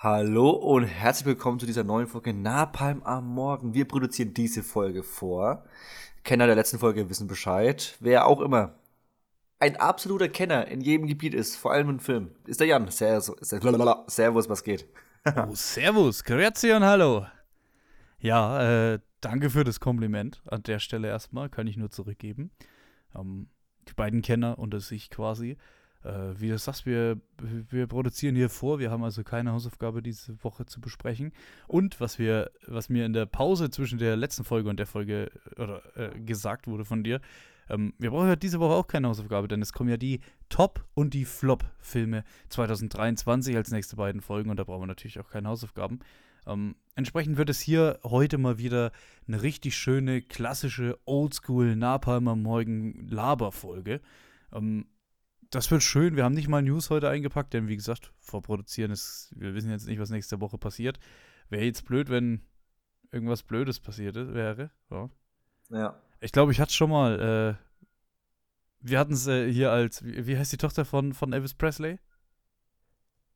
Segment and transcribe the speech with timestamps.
[0.00, 3.74] Hallo und herzlich willkommen zu dieser neuen Folge Napalm am Morgen.
[3.74, 5.64] Wir produzieren diese Folge vor.
[6.22, 7.96] Kenner der letzten Folge wissen Bescheid.
[7.98, 8.76] Wer auch immer
[9.58, 12.88] ein absoluter Kenner in jedem Gebiet ist, vor allem im Film, ist der Jan.
[12.92, 14.86] Servus, was geht?
[15.36, 17.26] oh, servus, grüezi und hallo.
[18.20, 22.52] Ja, äh, danke für das Kompliment an der Stelle erstmal, kann ich nur zurückgeben.
[23.16, 23.48] Ähm,
[23.88, 25.56] die beiden Kenner unter sich quasi.
[26.04, 28.78] Äh, wie du sagst, wir, wir produzieren hier vor.
[28.78, 31.32] Wir haben also keine Hausaufgabe diese Woche zu besprechen.
[31.66, 35.30] Und was wir, was mir in der Pause zwischen der letzten Folge und der Folge
[35.56, 37.20] oder, äh, gesagt wurde von dir,
[37.68, 40.84] ähm, wir brauchen ja diese Woche auch keine Hausaufgabe, denn es kommen ja die Top-
[40.94, 45.48] und die Flop-Filme 2023 als nächste beiden Folgen und da brauchen wir natürlich auch keine
[45.48, 46.00] Hausaufgaben.
[46.46, 48.92] Ähm, entsprechend wird es hier heute mal wieder
[49.26, 54.00] eine richtig schöne, klassische Oldschool Napalmer Morgen Laber-Folge.
[54.52, 54.86] Ähm,
[55.50, 56.16] das wird schön.
[56.16, 59.86] Wir haben nicht mal News heute eingepackt, denn wie gesagt, vorproduzieren ist, wir wissen jetzt
[59.86, 60.98] nicht, was nächste Woche passiert.
[61.48, 62.42] Wäre jetzt blöd, wenn
[63.10, 64.70] irgendwas Blödes passiert wäre.
[64.90, 65.10] Ja.
[65.70, 66.02] ja.
[66.20, 67.58] Ich glaube, ich hatte es schon mal.
[67.58, 67.68] Äh,
[68.80, 71.98] wir hatten es äh, hier als, wie, wie, heißt die Tochter von, von Elvis Presley?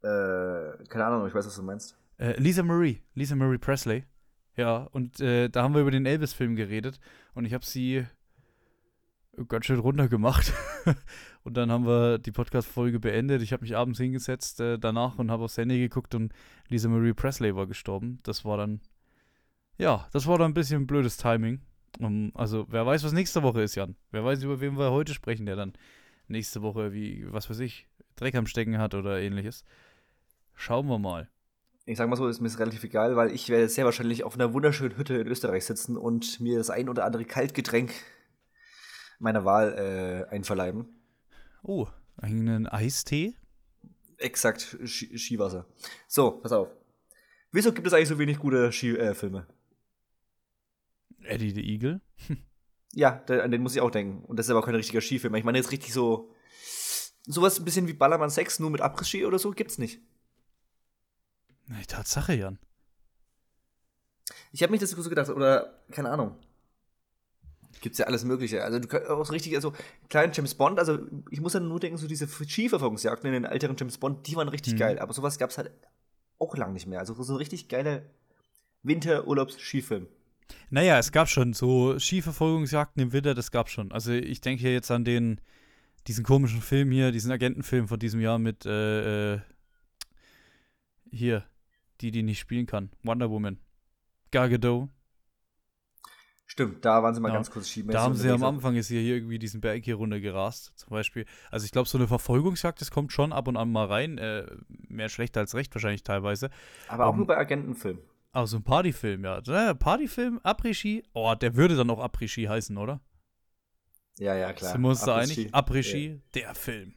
[0.02, 1.96] Äh, keine Ahnung, ich weiß, was du meinst.
[2.18, 4.04] Äh, Lisa Marie, Lisa Marie Presley.
[4.56, 7.00] Ja, und äh, da haben wir über den Elvis-Film geredet
[7.34, 8.06] und ich habe sie
[9.48, 10.52] ganz schön runtergemacht.
[11.44, 13.42] und dann haben wir die Podcast-Folge beendet.
[13.42, 16.32] Ich habe mich abends hingesetzt äh, danach und habe aufs Handy geguckt und
[16.68, 18.18] Lisa Marie Presley war gestorben.
[18.22, 18.80] Das war dann,
[19.78, 21.60] ja, das war dann ein bisschen blödes Timing.
[21.98, 23.96] Um, also, wer weiß, was nächste Woche ist, Jan.
[24.10, 25.74] Wer weiß, über wen wir heute sprechen, der dann
[26.28, 29.64] nächste Woche, wie, was weiß ich, Dreck am Stecken hat oder ähnliches.
[30.54, 31.28] Schauen wir mal.
[31.84, 34.52] Ich sag mal so, ist mir relativ egal, weil ich werde sehr wahrscheinlich auf einer
[34.52, 37.92] wunderschönen Hütte in Österreich sitzen und mir das ein oder andere Kaltgetränk
[39.22, 40.86] meiner Wahl äh, einverleiben.
[41.62, 43.34] Oh, einen Eistee?
[44.18, 45.66] Exakt, Ski Skiwasser.
[46.06, 46.68] So, pass auf.
[47.50, 49.46] Wieso gibt es eigentlich so wenig gute Skifilme?
[51.22, 52.00] Äh, Eddie the Eagle?
[52.92, 54.24] ja, der, an den muss ich auch denken.
[54.24, 55.34] Und das ist aber kein richtiger Skifilm.
[55.34, 56.32] Ich meine jetzt richtig so.
[57.24, 60.00] Sowas ein bisschen wie Ballermann 6, nur mit Abriss-Ski oder so, gibt's nicht.
[61.66, 62.58] Nee, Tatsache, Jan.
[64.50, 66.36] Ich habe mich das so gedacht, oder keine Ahnung
[67.80, 68.62] gibt's ja alles Mögliche.
[68.62, 69.72] Also du kannst auch richtig, also
[70.08, 70.98] kleinen James Bond, also
[71.30, 74.48] ich muss dann nur denken, so diese Skiverfolgungsjagden in den älteren James Bond, die waren
[74.48, 74.78] richtig mhm.
[74.78, 74.98] geil.
[74.98, 75.70] Aber sowas gab's halt
[76.38, 77.00] auch lang nicht mehr.
[77.00, 78.02] Also so ein richtig geiler
[78.82, 80.06] Winterurlaubs-Skifilm.
[80.70, 83.92] Naja, es gab schon so Skiverfolgungsjagden im Winter, das gab schon.
[83.92, 85.40] Also ich denke hier jetzt an den,
[86.06, 89.40] diesen komischen Film hier, diesen Agentenfilm von diesem Jahr mit, äh, äh,
[91.10, 91.44] hier,
[92.00, 92.90] die, die nicht spielen kann.
[93.02, 93.58] Wonder Woman.
[94.30, 94.88] Gal Gadot.
[96.46, 97.34] Stimmt, da waren sie mal ja.
[97.34, 97.90] ganz kurz schieben.
[97.92, 101.24] Da haben sie am Anfang ist hier, hier irgendwie diesen Berg hier runtergerast, zum Beispiel.
[101.50, 104.18] Also ich glaube, so eine Verfolgungsjagd, das kommt schon ab und an mal rein.
[104.18, 106.50] Äh, mehr schlecht als recht wahrscheinlich teilweise.
[106.88, 108.02] Aber auch um, nur bei Agentenfilmen.
[108.32, 109.74] Auch so ein Partyfilm, ja.
[109.74, 111.04] Partyfilm, Après-Ski.
[111.12, 113.00] Oh, der würde dann auch Après-Ski heißen, oder?
[114.18, 114.72] Ja, ja, klar.
[114.72, 115.54] Sind wir uns da einig?
[115.54, 116.18] Après-Ski, ja.
[116.34, 116.94] der Film.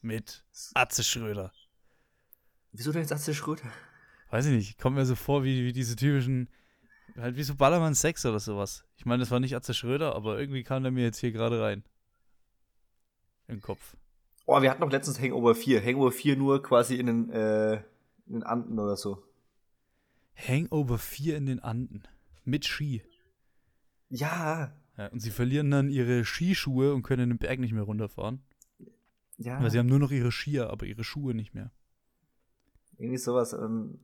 [0.00, 0.44] Mit
[0.74, 1.52] Atze Schröder.
[2.72, 3.70] Wieso denn jetzt Atze Schröder?
[4.30, 4.78] Weiß ich nicht.
[4.78, 6.48] Kommt mir so vor wie, wie diese typischen
[7.16, 8.84] Halt wie so Ballermann 6 oder sowas.
[8.96, 11.60] Ich meine, das war nicht Atze Schröder, aber irgendwie kam der mir jetzt hier gerade
[11.60, 11.84] rein.
[13.48, 13.96] Im Kopf.
[14.46, 15.84] Oh, wir hatten noch letztens Hangover 4.
[15.84, 17.74] Hangover 4 nur quasi in den, äh,
[18.26, 19.22] in den Anden oder so.
[20.36, 22.02] Hangover 4 in den Anden.
[22.44, 23.02] Mit Ski.
[24.08, 24.72] Ja.
[24.96, 25.06] ja.
[25.08, 28.42] Und sie verlieren dann ihre Skischuhe und können den Berg nicht mehr runterfahren.
[29.38, 29.62] Ja.
[29.62, 31.70] Weil sie haben nur noch ihre Skier, aber ihre Schuhe nicht mehr.
[32.98, 33.52] Irgendwie sowas.
[33.52, 34.00] Ähm,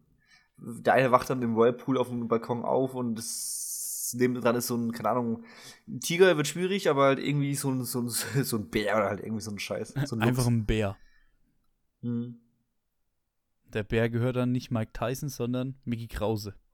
[0.58, 3.58] der eine wacht dann im Whirlpool auf dem Balkon auf und das
[4.16, 5.44] dran ist so ein, keine Ahnung,
[5.86, 8.08] ein Tiger wird schwierig, aber halt irgendwie so ein, so ein,
[8.44, 9.94] so ein Bär oder halt irgendwie so ein Scheiß.
[10.06, 10.96] So ein Einfach ein Bär.
[12.00, 12.40] Hm.
[13.72, 16.54] Der Bär gehört dann nicht Mike Tyson, sondern Mickey Krause.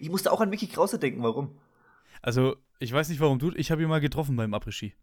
[0.00, 1.56] Ich musste auch an Mickey Krause denken, warum?
[2.22, 4.94] Also, ich weiß nicht, warum du, ich habe ihn mal getroffen beim Après-Ski.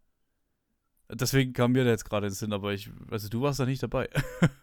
[1.10, 3.64] Deswegen kam mir da jetzt gerade in den Sinn, aber ich, also du warst da
[3.64, 4.10] nicht dabei.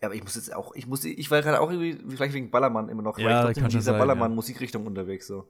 [0.00, 2.50] Ja, aber ich muss jetzt auch, ich muss, ich war gerade auch irgendwie, vielleicht wegen
[2.50, 5.46] Ballermann immer noch, ja, weil ich trotzdem in dieser Ballermann-Musikrichtung unterwegs so.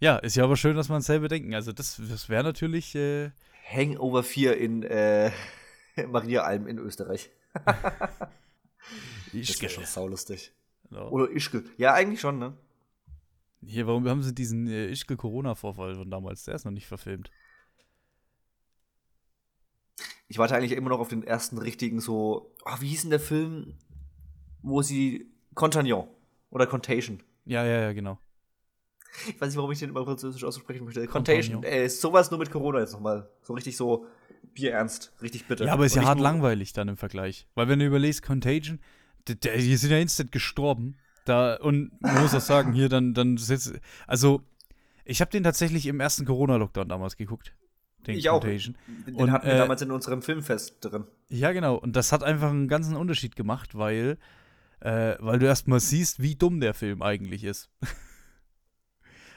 [0.00, 1.54] Ja, ist ja aber schön, dass man es selber denken.
[1.54, 3.30] Also das, das wäre natürlich äh
[3.70, 5.30] Hangover 4 in äh,
[6.08, 7.30] Maria Alm in Österreich.
[9.32, 10.52] das wäre schon saulustig.
[10.88, 11.08] Genau.
[11.10, 11.64] Oder Ischgl.
[11.76, 12.54] Ja, eigentlich schon, ne?
[13.62, 16.44] Hier, warum haben sie diesen äh, Ischgl-Corona-Vorfall von damals?
[16.44, 17.30] Der ist noch nicht verfilmt
[20.34, 23.20] ich warte eigentlich immer noch auf den ersten richtigen so, oh, wie hieß denn der
[23.20, 23.74] Film,
[24.62, 26.08] wo sie Contagnon
[26.50, 27.22] oder Contagion.
[27.44, 28.18] Ja, ja, ja, genau.
[29.28, 31.06] Ich weiß nicht, warum ich den immer französisch aussprechen möchte.
[31.06, 31.62] Contagion.
[31.62, 33.30] Ey, sowas nur mit Corona jetzt nochmal.
[33.42, 34.06] So richtig so
[34.54, 35.12] bierernst.
[35.22, 35.66] Richtig bitte.
[35.66, 37.46] Ja, aber ist ja hart langweilig dann im Vergleich.
[37.54, 38.80] Weil wenn du überlegst, Contagion,
[39.28, 40.96] die, die sind ja instant gestorben.
[41.26, 43.74] Da, und man muss auch sagen, hier dann, dann sitzt.
[44.08, 44.42] Also,
[45.04, 47.54] ich habe den tatsächlich im ersten Corona-Lockdown damals geguckt.
[48.06, 48.74] Den ich Contagion.
[48.74, 49.06] auch.
[49.06, 51.04] Den und, hatten wir äh, damals in unserem Filmfest drin.
[51.28, 51.76] Ja, genau.
[51.76, 54.18] Und das hat einfach einen ganzen Unterschied gemacht, weil,
[54.80, 57.70] äh, weil du erstmal siehst, wie dumm der Film eigentlich ist.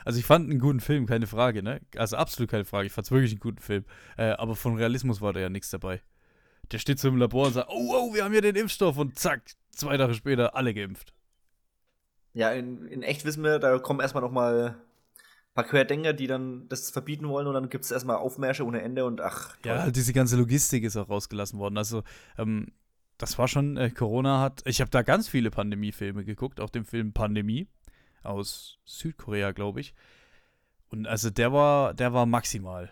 [0.06, 1.82] Also ich fand einen guten Film, keine Frage, ne?
[1.98, 2.88] Also absolut keine Frage.
[2.88, 3.84] Ich fand es wirklich einen guten Film.
[4.16, 6.02] Äh, aber von Realismus war da ja nichts dabei.
[6.72, 9.20] Der steht so im Labor und sagt, oh, oh, wir haben hier den Impfstoff und
[9.20, 9.42] zack,
[9.72, 11.14] zwei Tage später alle geimpft.
[12.34, 14.87] Ja, in, in echt wissen wir, da kommen erstmal noch mal ein
[15.58, 19.06] paar Querdenker, die dann das verbieten wollen und dann gibt es erstmal Aufmärsche ohne Ende
[19.06, 19.58] und ach.
[19.58, 19.72] Toll.
[19.72, 21.80] Ja, diese ganze Logistik ist auch rausgelassen worden.
[21.80, 22.04] Also,
[22.38, 22.68] ähm,
[23.18, 26.86] das war schon, äh, Corona hat, ich habe da ganz viele Pandemiefilme geguckt, auch den
[26.86, 27.68] Film Pandemie
[28.22, 29.96] aus Südkorea, glaube ich.
[30.90, 32.92] Und also der war, der war maximal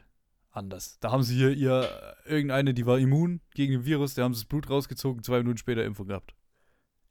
[0.49, 0.97] anders.
[0.99, 4.41] Da haben sie hier ihr, irgendeine, die war immun gegen den Virus, der haben sie
[4.41, 6.33] das Blut rausgezogen, zwei Minuten später Impfung gehabt.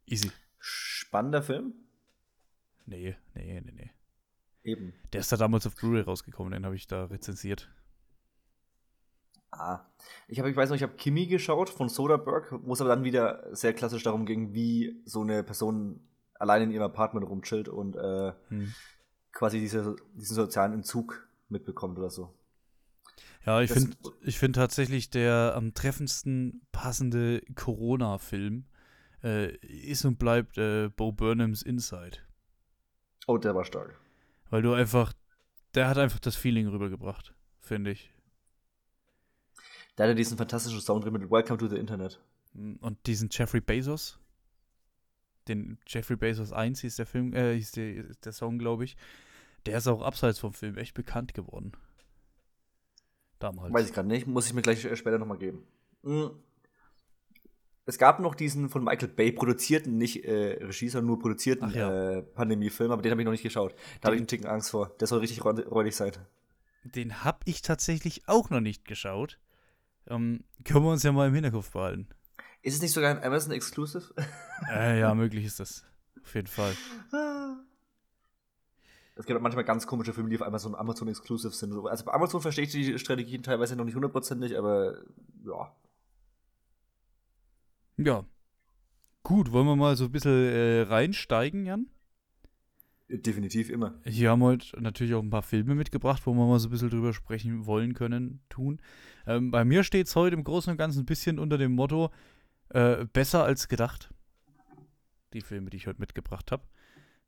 [0.04, 0.32] Easy.
[0.58, 1.74] Spannender Film?
[2.86, 3.90] Nee, nee, nee, nee.
[4.64, 4.94] Eben.
[5.12, 7.70] Der ist da damals auf Blu-ray rausgekommen, den habe ich da rezensiert.
[9.50, 9.81] Ah.
[10.26, 13.05] Ich habe, ich weiß noch, ich habe Kimi geschaut von Soderbergh, wo es aber dann
[13.05, 16.00] wieder sehr klassisch darum ging, wie so eine Person
[16.34, 18.75] allein in ihrem Apartment rumchillt und äh, hm.
[19.32, 22.34] quasi diese, diesen sozialen Entzug mitbekommt oder so.
[23.46, 28.64] Ja, ich finde ich find tatsächlich der am treffendsten passende Corona-Film
[29.22, 32.19] äh, ist und bleibt äh, Bo Burnhams Inside.
[33.26, 34.00] Oh, der war stark.
[34.54, 35.12] Weil du einfach,
[35.74, 38.12] der hat einfach das Feeling rübergebracht, finde ich.
[39.98, 42.20] Der hatte diesen fantastischen Sound drin mit Welcome to the Internet.
[42.52, 44.20] Und diesen Jeffrey Bezos
[45.48, 48.96] den Jeffrey Bezos 1 hieß der Film, äh, hieß der, der Song, glaube ich.
[49.66, 51.72] Der ist auch abseits vom Film echt bekannt geworden.
[53.40, 53.74] Damals.
[53.74, 55.66] Weiß ich gerade nicht, muss ich mir gleich äh, später nochmal geben.
[56.04, 56.30] Mhm.
[57.86, 62.19] Es gab noch diesen von Michael Bay produzierten, nicht äh, Regie, sondern nur produzierten ja.
[62.19, 63.75] äh, Pandemie-Film, aber den habe ich noch nicht geschaut.
[64.00, 64.94] Da habe ich einen Ticken Angst vor.
[65.00, 66.12] Der soll richtig räudig sein.
[66.84, 69.38] Den habe ich tatsächlich auch noch nicht geschaut.
[70.06, 72.08] Ähm, können wir uns ja mal im Hinterkopf behalten.
[72.62, 74.14] Ist es nicht sogar ein Amazon Exclusive?
[74.70, 75.84] Äh, ja, möglich ist das.
[76.22, 76.75] Auf jeden Fall.
[79.16, 81.72] Es gibt auch manchmal ganz komische Filme, die auf Amazon, Amazon Exclusive sind.
[81.87, 85.02] Also bei Amazon verstehe ich die Strategien teilweise noch nicht hundertprozentig, aber
[85.44, 85.72] ja.
[87.96, 88.25] Ja.
[89.23, 91.87] Gut, wollen wir mal so ein bisschen äh, reinsteigen, Jan?
[93.08, 94.00] Definitiv immer.
[94.05, 96.70] Hier haben wir heute natürlich auch ein paar Filme mitgebracht, wo wir mal so ein
[96.70, 98.81] bisschen drüber sprechen wollen können, tun.
[99.26, 102.11] Ähm, bei mir steht es heute im Großen und Ganzen ein bisschen unter dem Motto,
[102.70, 104.11] äh, besser als gedacht.
[105.32, 106.64] Die Filme, die ich heute mitgebracht habe.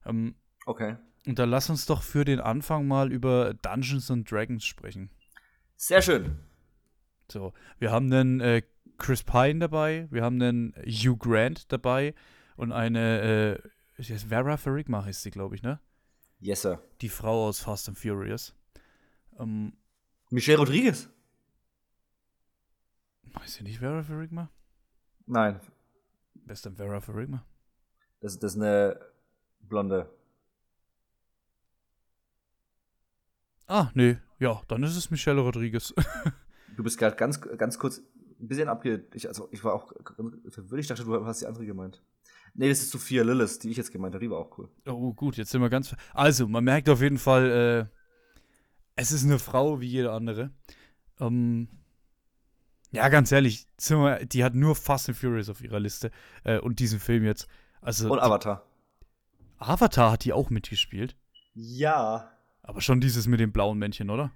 [0.05, 0.35] Ähm,
[0.65, 0.97] okay.
[1.27, 5.11] Und dann lass uns doch für den Anfang mal über Dungeons and Dragons sprechen.
[5.77, 6.39] Sehr schön.
[7.31, 8.63] So, wir haben dann äh,
[8.99, 12.15] Chris Pine dabei, wir haben dann Hugh Grant dabei
[12.57, 13.61] und eine
[13.99, 15.81] äh, Vera Farigma heißt sie, glaube ich, ne?
[16.41, 16.83] Yes, sir.
[17.01, 18.55] Die Frau aus Fast and Furious.
[19.39, 19.73] Ähm,
[20.31, 21.09] Michelle Rodriguez.
[23.33, 24.51] Weiß sie nicht Vera Farigma?
[25.27, 25.61] Nein.
[26.35, 27.45] Wer ist denn Vera Farigma?
[28.21, 29.01] Das, das ist eine
[29.61, 30.11] Blonde.
[33.67, 34.19] Ah, nee.
[34.39, 35.95] Ja, dann ist es Michelle Rodriguez.
[36.77, 38.03] du bist gerade ganz, ganz kurz
[38.41, 39.07] ein bisschen abge...
[39.15, 39.93] Ich, also, ich war auch
[40.49, 40.81] verwirrt.
[40.81, 42.03] Ich dachte, du hast die andere gemeint.
[42.55, 44.25] Nee, das ist Sophia Lillis, die ich jetzt gemeint habe.
[44.25, 44.69] Die war auch cool.
[44.87, 45.95] Oh, gut, jetzt sind wir ganz...
[46.15, 47.97] Also, man merkt auf jeden Fall, äh,
[48.95, 50.51] es ist eine Frau wie jede andere.
[51.21, 51.69] Ähm,
[52.93, 56.11] ja, ganz ehrlich, die hat nur Fast and Furious auf ihrer Liste
[56.45, 57.47] äh, und diesen Film jetzt.
[57.83, 58.65] Also, und Avatar.
[59.59, 61.17] Avatar hat die auch mitgespielt?
[61.55, 62.31] Ja.
[62.63, 64.33] Aber schon dieses mit dem blauen Männchen, oder?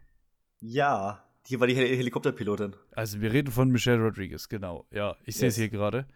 [0.60, 1.24] Ja.
[1.48, 2.76] Die war die Hel Helikopterpilotin.
[2.92, 4.86] Also wir reden von Michelle Rodriguez, genau.
[4.90, 6.06] Ja, ich sehe es hier gerade.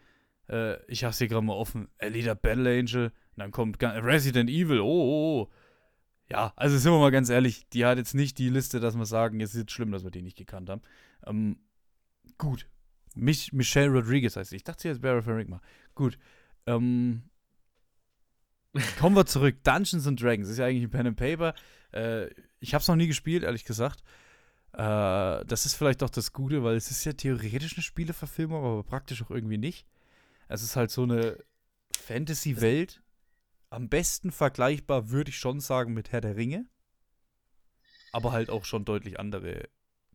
[0.49, 1.89] Äh, ich habe es hier gerade mal offen.
[1.97, 3.05] Alita Battle Angel.
[3.05, 4.79] Und dann kommt Resident Evil.
[4.79, 5.51] Oh, oh, oh.
[6.29, 9.05] Ja, also sind wir mal ganz ehrlich, die hat jetzt nicht die Liste, dass wir
[9.05, 10.81] sagen, es ist jetzt schlimm, dass wir die nicht gekannt haben.
[11.25, 11.57] Ähm,
[12.37, 12.67] Gut.
[13.15, 14.57] Mich, Michelle Rodriguez heißt sie.
[14.57, 15.61] Ich dachte, sie heißt Barry Farigma.
[15.93, 16.17] Gut.
[16.65, 17.23] Ähm,
[18.99, 19.63] kommen wir zurück.
[19.63, 21.53] Dungeons and Dragons ist ja eigentlich ein Pen and Paper.
[21.93, 22.29] Äh,
[22.59, 24.03] ich habe es noch nie gespielt, ehrlich gesagt.
[24.75, 28.83] Äh, das ist vielleicht auch das Gute, weil es ist ja theoretisch eine Spieleverfilmung, aber
[28.83, 29.87] praktisch auch irgendwie nicht.
[30.49, 31.37] Es ist halt so eine
[31.97, 33.01] Fantasy-Welt.
[33.69, 36.65] Am besten vergleichbar, würde ich schon sagen, mit Herr der Ringe.
[38.11, 39.69] Aber halt auch schon deutlich andere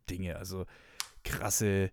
[0.09, 0.37] Dinge.
[0.37, 0.67] Also
[1.25, 1.91] krasse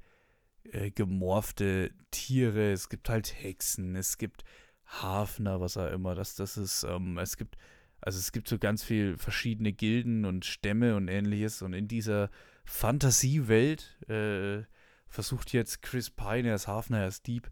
[0.64, 4.44] äh, gemorfte Tiere, es gibt halt Hexen, es gibt
[4.86, 7.58] Hafner, was auch immer, das, das ist, ähm, es gibt
[8.00, 11.62] Also es gibt so ganz viel verschiedene Gilden und Stämme und ähnliches.
[11.62, 12.30] Und in dieser
[12.68, 14.64] Fantasiewelt äh,
[15.08, 17.50] versucht jetzt Chris Pine, er ist Hafner, er ist Dieb,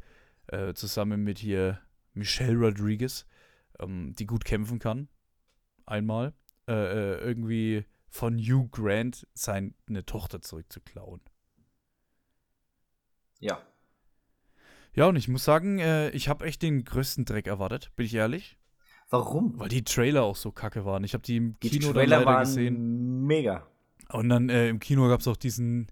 [0.47, 1.79] äh, zusammen mit hier
[2.13, 3.25] Michelle Rodriguez,
[3.79, 5.07] ähm, die gut kämpfen kann,
[5.85, 6.33] einmal,
[6.67, 9.73] äh, äh irgendwie von Hugh Grant seine
[10.05, 11.21] Tochter zurückzuklauen.
[13.39, 13.61] Ja.
[14.93, 18.13] Ja, und ich muss sagen, äh, ich habe echt den größten Dreck erwartet, bin ich
[18.13, 18.57] ehrlich.
[19.09, 19.59] Warum?
[19.59, 21.03] Weil die Trailer auch so kacke waren.
[21.05, 23.25] Ich habe die im Die Kino Trailer dann leider waren gesehen.
[23.25, 23.67] mega.
[24.09, 25.87] Und dann äh, im Kino gab es auch diesen,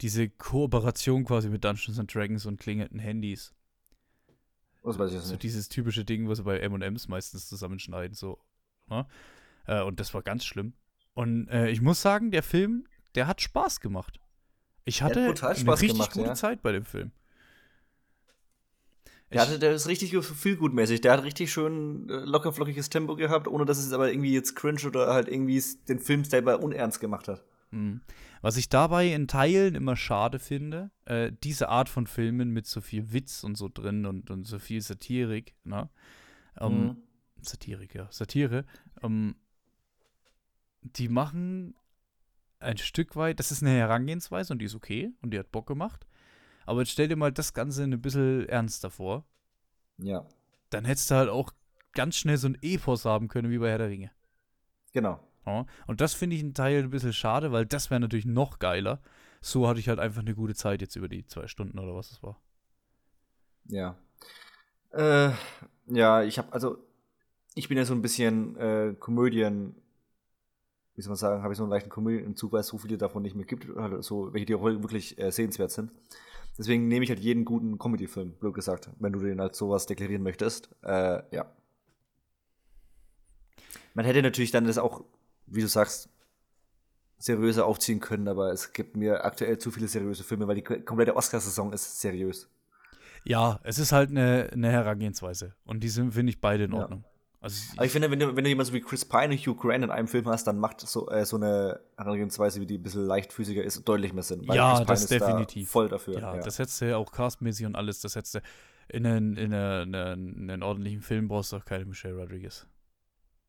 [0.00, 3.52] diese Kooperation quasi mit Dungeons and Dragons und klingenden Handys.
[4.84, 5.42] Das weiß ich jetzt So nicht.
[5.42, 8.38] dieses typische Ding, was sie bei M&M's meistens zusammenschneiden, so.
[8.88, 9.06] Ne?
[9.66, 10.72] Äh, und das war ganz schlimm.
[11.14, 14.20] Und äh, ich muss sagen, der Film, der hat Spaß gemacht.
[14.84, 16.34] Ich hat hatte eine richtig gemacht, gute ja.
[16.34, 17.12] Zeit bei dem Film.
[19.32, 21.02] Der, hatte, der ist richtig viel gutmäßig.
[21.02, 24.54] Der hat richtig schön äh, locker flockiges Tempo gehabt, ohne dass es aber irgendwie jetzt
[24.56, 27.44] cringe oder halt irgendwie den Film selber unernst gemacht hat.
[27.70, 28.00] Mhm.
[28.40, 32.80] Was ich dabei in Teilen immer schade finde, äh, diese Art von Filmen mit so
[32.80, 35.88] viel Witz und so drin und, und so viel Satirik, ne?
[36.60, 36.96] Ähm, Mhm.
[37.40, 38.64] Satirik, ja, Satire,
[39.02, 39.36] ähm,
[40.82, 41.74] die machen
[42.60, 45.66] ein Stück weit, das ist eine Herangehensweise und die ist okay und die hat Bock
[45.66, 46.06] gemacht.
[46.66, 49.24] Aber jetzt stell dir mal das Ganze ein bisschen ernster vor.
[49.98, 50.26] Ja,
[50.70, 51.52] Dann hättest du halt auch
[51.92, 54.10] ganz schnell so ein Epos haben können wie bei Herr der Ringe.
[54.92, 55.20] genau.
[55.48, 58.58] Ja, und das finde ich einen Teil ein bisschen schade, weil das wäre natürlich noch
[58.58, 59.00] geiler.
[59.40, 62.10] So hatte ich halt einfach eine gute Zeit jetzt über die zwei Stunden oder was
[62.10, 62.38] es war.
[63.64, 63.96] Ja.
[64.90, 65.30] Äh,
[65.86, 66.78] ja, ich habe also,
[67.54, 69.74] ich bin ja so ein bisschen äh, Komödien,
[70.94, 73.22] wie soll man sagen, habe ich so einen leichten Komödienzug, weil es so viele davon
[73.22, 75.92] nicht mehr gibt, also so, welche die auch wirklich äh, sehenswert sind.
[76.58, 80.24] Deswegen nehme ich halt jeden guten Comedy-Film, blöd gesagt, wenn du den als sowas deklarieren
[80.24, 80.68] möchtest.
[80.82, 81.46] Äh, ja.
[83.94, 85.04] Man hätte natürlich dann das auch,
[85.50, 86.08] wie du sagst,
[87.18, 91.16] seriöser aufziehen können, aber es gibt mir aktuell zu viele seriöse Filme, weil die komplette
[91.16, 92.48] Oscarsaison ist seriös.
[93.24, 95.54] Ja, es ist halt eine, eine Herangehensweise.
[95.64, 96.78] Und die sind, finde ich, beide in Ja.
[96.78, 97.04] Ordnung.
[97.40, 99.54] Also, Aber ich finde, wenn du, wenn du jemanden so wie Chris Pine und Hugh
[99.54, 102.82] Grant in einem Film hast, dann macht so, äh, so eine Herangehensweise, wie die ein
[102.82, 104.42] bisschen leichtfüßiger ist, deutlich mehr Sinn.
[104.42, 105.70] Ja, das ist da definitiv.
[105.70, 106.14] voll dafür.
[106.14, 108.40] ja, Ja, das hättest du ja auch castmäßig und alles, das hättest du
[108.88, 112.66] in einen, in einen, einen, einen ordentlichen Film brauchst du auch keine Michelle Rodriguez.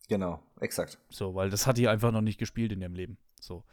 [0.09, 0.97] Genau, exakt.
[1.09, 3.17] So, weil das hat die einfach noch nicht gespielt in ihrem Leben.
[3.39, 3.63] So.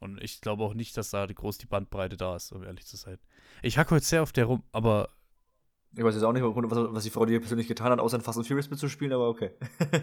[0.00, 2.96] Und ich glaube auch nicht, dass da groß die Bandbreite da ist, um ehrlich zu
[2.96, 3.18] sein.
[3.62, 5.10] Ich hacke heute sehr auf der rum, aber
[5.96, 8.22] Ich weiß jetzt auch nicht, was, was die Frau dir persönlich getan hat, außer in
[8.22, 9.52] Fast and Furious mitzuspielen, aber okay.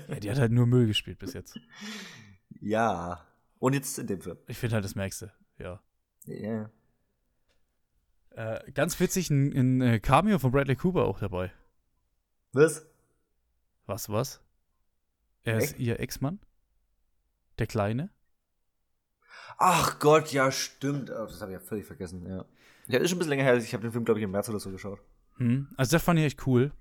[0.07, 1.59] ja, die hat halt nur Müll gespielt bis jetzt.
[2.61, 3.25] ja.
[3.59, 4.37] Und jetzt in dem Film.
[4.47, 5.81] Ich finde halt das Merkste, ja.
[6.23, 6.69] Ja.
[8.29, 11.51] Äh, ganz witzig, ein, ein äh, Cameo von Bradley Cooper auch dabei.
[12.53, 12.85] Was?
[13.85, 14.41] Was, was?
[15.50, 15.79] Er ist Ex?
[15.79, 16.39] ihr Ex-Mann?
[17.58, 18.10] Der Kleine?
[19.58, 21.10] Ach Gott, ja, stimmt.
[21.10, 22.46] Oh, das habe ich ja völlig vergessen, ja.
[22.88, 23.58] Ja, ist schon ein bisschen länger her.
[23.58, 25.00] Ich habe den Film, glaube ich, im März oder so geschaut.
[25.38, 25.68] Hm.
[25.77, 26.72] Also das fand ich echt cool.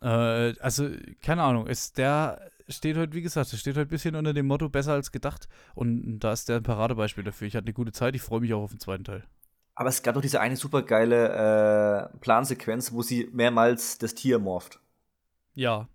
[0.00, 0.88] Äh, also,
[1.22, 4.46] keine Ahnung, ist der steht heute, wie gesagt, der steht heute ein bisschen unter dem
[4.46, 5.48] Motto besser als gedacht.
[5.74, 7.46] Und da ist der ein Paradebeispiel dafür.
[7.48, 9.24] Ich hatte eine gute Zeit, ich freue mich auch auf den zweiten Teil.
[9.74, 14.38] Aber es gab doch diese eine super geile äh, Plansequenz, wo sie mehrmals das Tier
[14.38, 14.80] morpht.
[15.54, 15.88] Ja,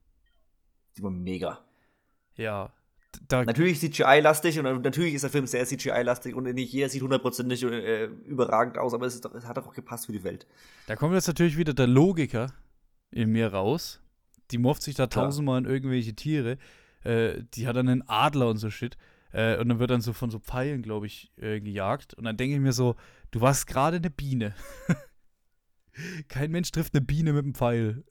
[0.97, 1.59] Die war mega.
[2.37, 2.71] Ja.
[3.29, 7.63] Da, Natürlich CGI-lastig und natürlich ist der Film sehr CGI-lastig und nicht jeder sieht hundertprozentig
[7.63, 10.45] äh, überragend aus, aber es, doch, es hat doch auch gepasst für die Welt.
[10.85, 12.53] da kommt jetzt natürlich wieder der Logiker
[13.09, 14.01] in mir raus.
[14.51, 15.25] Die morpht sich da Klar.
[15.25, 16.57] tausendmal in irgendwelche Tiere.
[17.03, 18.97] Äh, die hat dann einen Adler und so Shit.
[19.31, 22.13] Äh, und dann wird dann so von so Pfeilen, glaube ich, äh, gejagt.
[22.13, 22.95] Und dann denke ich mir so,
[23.31, 24.53] du warst gerade eine Biene.
[26.27, 28.03] Kein Mensch trifft eine Biene mit einem Pfeil.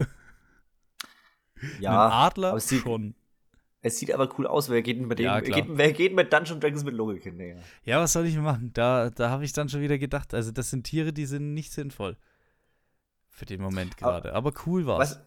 [1.81, 3.15] Ja, einen Adler aber sieht- schon.
[3.87, 6.61] Es sieht aber cool aus, wer geht mit dem, Ja, geht, wer geht mit Dungeons
[6.61, 7.37] Dragons mit Logik hin?
[7.37, 7.57] Nee.
[7.85, 8.71] Ja, was soll ich machen?
[8.75, 11.73] Da, da habe ich dann schon wieder gedacht, also das sind Tiere, die sind nicht
[11.73, 12.17] sinnvoll.
[13.31, 14.35] Für den Moment Aber- gerade.
[14.35, 15.11] Aber cool war's.
[15.13, 15.21] Weißt,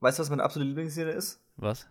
[0.00, 1.40] weißt du, was meine absolute Lieblingsszene ist?
[1.56, 1.86] Was?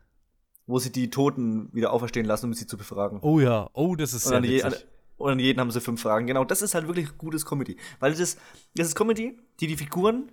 [0.67, 3.19] Wo sie die Toten wieder auferstehen lassen, um sie zu befragen.
[3.21, 4.87] Oh ja, oh, das ist Und sehr an, witzig.
[5.17, 6.27] und an jeden haben sie fünf Fragen.
[6.27, 7.77] Genau, das ist halt wirklich gutes Comedy.
[7.99, 8.37] Weil das,
[8.75, 10.31] das ist Comedy, die die Figuren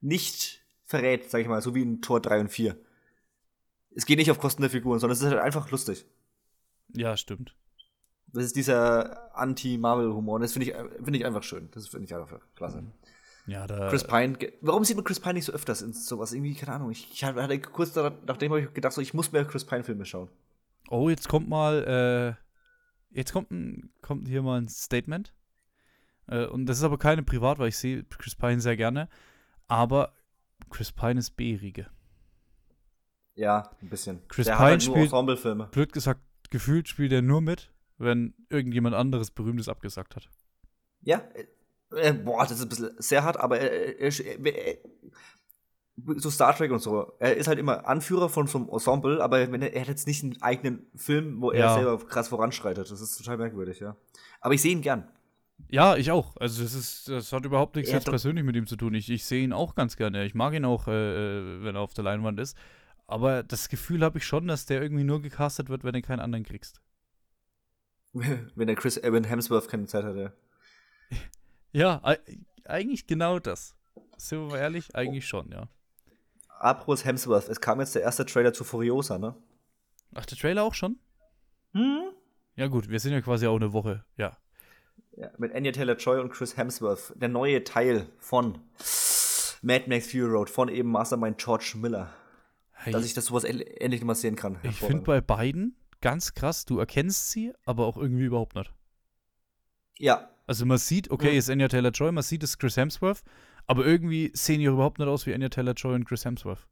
[0.00, 2.76] nicht verrät, sag ich mal, so wie in Tor 3 und 4.
[3.94, 6.06] Es geht nicht auf Kosten der Figuren, sondern es ist halt einfach lustig.
[6.94, 7.54] Ja, stimmt.
[8.32, 10.36] Das ist dieser Anti-Marvel-Humor.
[10.36, 11.68] Und das finde ich, finde ich einfach schön.
[11.72, 12.84] Das finde ich einfach klasse.
[13.46, 13.88] Ja, da.
[13.88, 14.38] Chris Pine.
[14.60, 16.32] Warum sieht man Chris Pine nicht so öfters in sowas?
[16.32, 16.90] Irgendwie, keine Ahnung.
[16.90, 20.04] Ich, ich hatte kurz daran, nachdem habe ich gedacht, so, ich muss mehr Chris Pine-Filme
[20.04, 20.28] schauen.
[20.88, 22.36] Oh, jetzt kommt mal,
[23.10, 25.34] äh, jetzt kommt, ein, kommt hier mal ein Statement.
[26.28, 29.08] Äh, und das ist aber keine privat, weil ich sehe Chris Pine sehr gerne.
[29.66, 30.12] Aber
[30.68, 31.88] Chris Pine ist B-Riege.
[33.40, 34.20] Ja, ein bisschen.
[34.28, 35.68] Chris der Pine halt nur spielt- Ensemblefilme.
[35.72, 36.20] Blöd gesagt,
[36.50, 40.28] gefühlt spielt er nur mit, wenn irgendjemand anderes Berühmtes abgesagt hat.
[41.00, 41.22] Ja,
[41.94, 44.76] äh, äh, boah, das ist ein bisschen sehr hart, aber er, er, er, er,
[46.16, 47.14] so Star Trek und so.
[47.18, 50.06] Er ist halt immer Anführer von so einem Ensemble, aber wenn er, er hat jetzt
[50.06, 51.74] nicht einen eigenen Film, wo er Ja.
[51.74, 52.90] selber krass voranschreitet.
[52.90, 53.96] Das ist total merkwürdig, ja.
[54.42, 55.08] Aber ich sehe ihn gern.
[55.68, 56.36] Ja, ich auch.
[56.36, 58.92] Also das ist, das hat überhaupt nichts jetzt persönlich mit ihm zu tun.
[58.94, 60.24] Ich, ich sehe ihn auch ganz gerne.
[60.26, 62.56] Ich mag ihn auch, äh, äh, wenn er auf der Leinwand ist.
[63.10, 66.20] Aber das Gefühl habe ich schon, dass der irgendwie nur gecastet wird, wenn du keinen
[66.20, 66.80] anderen kriegst.
[68.12, 70.32] wenn der Chris Evan Hemsworth keine Zeit hatte.
[71.72, 72.02] Ja,
[72.64, 73.76] eigentlich genau das.
[74.16, 74.92] Sind wir mal ehrlich?
[74.96, 75.68] Eigentlich schon, ja.
[76.48, 79.36] Apropos Hemsworth, es kam jetzt der erste Trailer zu Furiosa, ne?
[80.12, 80.98] Ach, der Trailer auch schon?
[81.72, 82.10] Hm?
[82.56, 84.04] Ja gut, wir sind ja quasi auch eine Woche.
[84.16, 84.36] Ja.
[85.12, 87.12] Ja, mit Anya Taylor-Joy und Chris Hemsworth.
[87.14, 88.58] Der neue Teil von
[89.62, 92.12] Mad Max Fury Road, von eben Mastermind George Miller.
[92.82, 94.58] Hey, Dass ich das sowas end- endlich mal sehen kann.
[94.62, 98.72] ich finde bei beiden ganz krass, du erkennst sie, aber auch irgendwie überhaupt nicht.
[99.98, 101.38] Ja, Also man sieht, okay, Mhm.
[101.38, 103.22] ist Anya Taylor-Joy, man sieht, es ist Chris Hemsworth,
[103.66, 106.66] aber irgendwie sehen die überhaupt nicht aus wie Anya Taylor-Joy und Chris Hemsworth.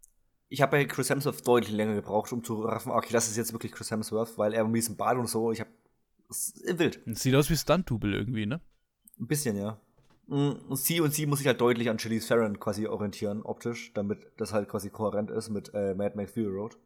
[0.49, 3.53] ich habe bei Chris Hemsworth deutlich länger gebraucht, um zu raffen, okay, das ist jetzt
[3.53, 5.71] wirklich Chris Hemsworth, weil er mit diesem Bart und so, ich habe
[6.79, 7.01] wild.
[7.07, 8.61] Sieht aus wie Stunt-Double irgendwie, ne?
[9.21, 9.79] Ein bisschen, ja.
[10.29, 13.93] Mm, Und sie und sie muss sich halt deutlich an Charlize Theron quasi orientieren, optisch,
[13.95, 16.77] damit das halt quasi kohärent ist mit äh, Mad Max Fury Road.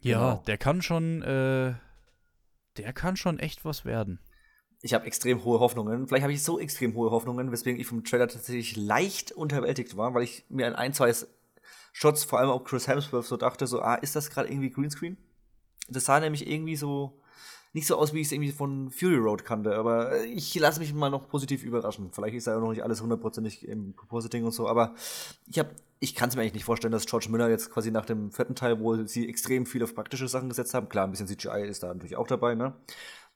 [0.00, 0.42] Ja, Genau.
[0.46, 1.74] der kann schon, äh,
[2.76, 4.18] der kann schon echt was werden.
[4.82, 6.06] Ich habe extrem hohe Hoffnungen.
[6.06, 10.14] Vielleicht habe ich so extrem hohe Hoffnungen, weswegen ich vom Trailer tatsächlich leicht unterwältigt war,
[10.14, 11.12] weil ich mir an ein, zwei
[11.92, 15.16] Shots, vor allem auch Chris Hemsworth, so dachte, so, ah, ist das gerade irgendwie Greenscreen?
[15.88, 17.20] Das sah nämlich irgendwie so
[17.76, 20.94] nicht so aus, wie ich es irgendwie von Fury Road kannte, aber ich lasse mich
[20.94, 22.10] mal noch positiv überraschen.
[22.10, 24.94] Vielleicht ist da ja noch nicht alles hundertprozentig im Propositing und so, aber
[25.46, 25.68] ich habe,
[26.00, 28.54] ich kann es mir eigentlich nicht vorstellen, dass George Miller jetzt quasi nach dem vierten
[28.54, 31.82] Teil, wo sie extrem viel auf praktische Sachen gesetzt haben, klar, ein bisschen CGI ist
[31.82, 32.72] da natürlich auch dabei, ne?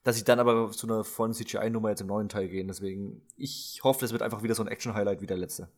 [0.04, 2.68] Dass sie dann aber zu einer vollen CGI-Nummer jetzt im neuen Teil gehen.
[2.68, 5.68] Deswegen, ich hoffe, das wird einfach wieder so ein Action-Highlight wie der letzte.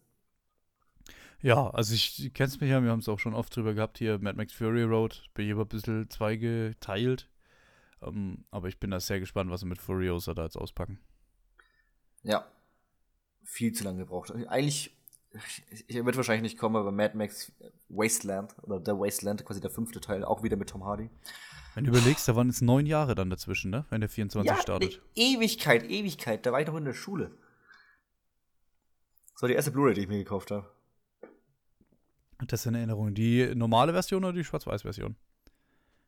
[1.41, 4.21] Ja, also ich, kennst mich ja, wir haben es auch schon oft drüber gehabt hier,
[4.21, 7.29] Mad Max Fury Road, bin ich aber ein bisschen zweigeteilt.
[8.03, 10.99] Ähm, aber ich bin da sehr gespannt, was sie mit Furiosa da jetzt auspacken.
[12.23, 12.47] Ja.
[13.45, 14.33] Viel zu lange gebraucht.
[14.49, 14.97] Eigentlich,
[15.87, 17.53] ich wird wahrscheinlich nicht kommen, aber Mad Max
[17.89, 21.11] Wasteland oder der Wasteland, quasi der fünfte Teil, auch wieder mit Tom Hardy.
[21.75, 23.87] Wenn du überlegst, da waren jetzt neun Jahre dann dazwischen, ne?
[23.89, 24.97] Wenn der 24 startet.
[24.97, 26.45] ne Ewigkeit, Ewigkeit.
[26.45, 27.31] Da war ich noch in der Schule.
[29.35, 30.71] Das war die erste Blu-ray, die ich mir gekauft habe.
[32.47, 33.15] Das ist in Erinnerung.
[33.15, 35.17] Die normale Version oder die Schwarz-Weiß-Version?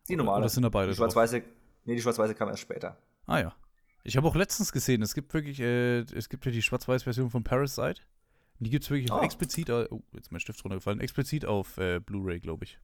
[0.09, 0.41] Die normale.
[0.41, 1.43] Oder sind da beide die schwarz-weiße,
[1.85, 2.99] nee, die schwarz-weiße kam erst später.
[3.27, 3.55] Ah ja.
[4.03, 7.42] Ich habe auch letztens gesehen, es gibt wirklich, äh, es gibt ja die Schwarz-Weiß-Version von
[7.42, 8.03] Parasite.
[8.61, 9.20] Die gibt es wirklich Oh.
[9.20, 12.79] explizit, oh, jetzt ist mein Stift runtergefallen, explizit auf äh, Blu-ray, glaube ich.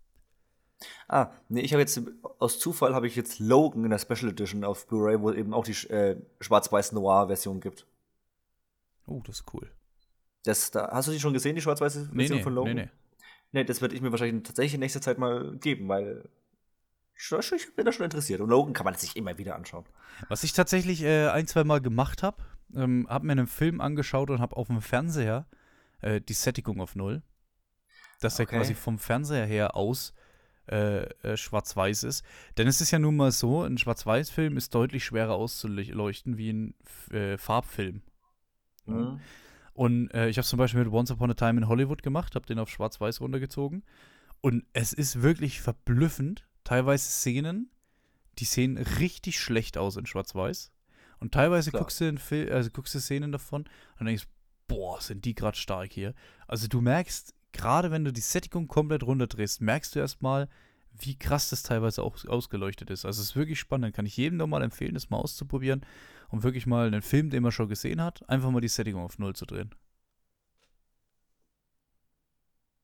[1.08, 2.00] Ah, nee, ich habe jetzt,
[2.38, 5.52] aus Zufall habe ich jetzt Logan in der Special Edition auf Blu-ray, wo es eben
[5.52, 7.86] auch die äh, schwarz-weiß Noir-Version gibt.
[9.06, 9.70] Oh, das ist cool.
[10.44, 12.74] Das, da, hast du die schon gesehen, die schwarz-weiße Version Nee, nee, von Logan?
[12.76, 12.90] nee, nee.
[13.52, 16.28] Nee, das werde ich mir wahrscheinlich tatsächlich in nächster Zeit mal geben, weil
[17.20, 18.40] ich, bin da schon interessiert.
[18.40, 19.84] Und Logan kann man sich immer wieder anschauen.
[20.28, 22.42] Was ich tatsächlich äh, ein, zwei Mal gemacht habe,
[22.74, 25.46] ähm, habe mir einen Film angeschaut und habe auf dem Fernseher
[26.00, 27.22] äh, die Sättigung auf Null.
[28.20, 28.56] Dass der Okay.
[28.56, 30.12] quasi vom Fernseher her aus
[30.70, 32.24] äh, äh, schwarz-weiß ist.
[32.56, 36.74] Denn es ist ja nun mal so, ein Schwarz-Weiß-Film ist deutlich schwerer auszuleuchten wie ein
[37.10, 38.02] äh, Farbfilm.
[38.86, 39.20] Mhm.
[39.72, 42.46] Und äh, ich habe zum Beispiel mit Once Upon a Time in Hollywood gemacht, habe
[42.46, 43.82] den auf Schwarz-Weiß runtergezogen.
[44.40, 46.46] Und es ist wirklich verblüffend.
[46.70, 47.68] Teilweise Szenen,
[48.38, 50.70] die sehen richtig schlecht aus in Schwarz-Weiß.
[51.18, 51.82] Und teilweise Klar.
[51.82, 54.28] guckst du, in Fil also guckst du Szenen davon und denkst,
[54.68, 56.14] boah, sind die gerade stark hier.
[56.46, 60.48] Also du merkst, gerade wenn du die Sättigung komplett runterdrehst, merkst du erstmal,
[60.92, 63.04] wie krass das teilweise auch ausgeleuchtet ist.
[63.04, 63.92] Also es ist wirklich spannend.
[63.92, 65.84] Kann ich jedem nochmal empfehlen, das mal auszuprobieren
[66.28, 69.18] und wirklich mal einen Film, den man schon gesehen hat, einfach mal die Sättigung auf
[69.18, 69.74] Null zu drehen.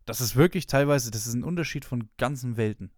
[0.06, 2.90] Das ist wirklich teilweise, das ist ein Unterschied von ganzen Welten.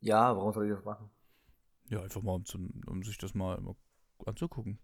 [0.00, 1.10] Ja, warum soll ich das machen?
[1.88, 3.60] Ja, einfach mal, um, zu, um sich das mal,
[4.26, 4.78] anzugucken.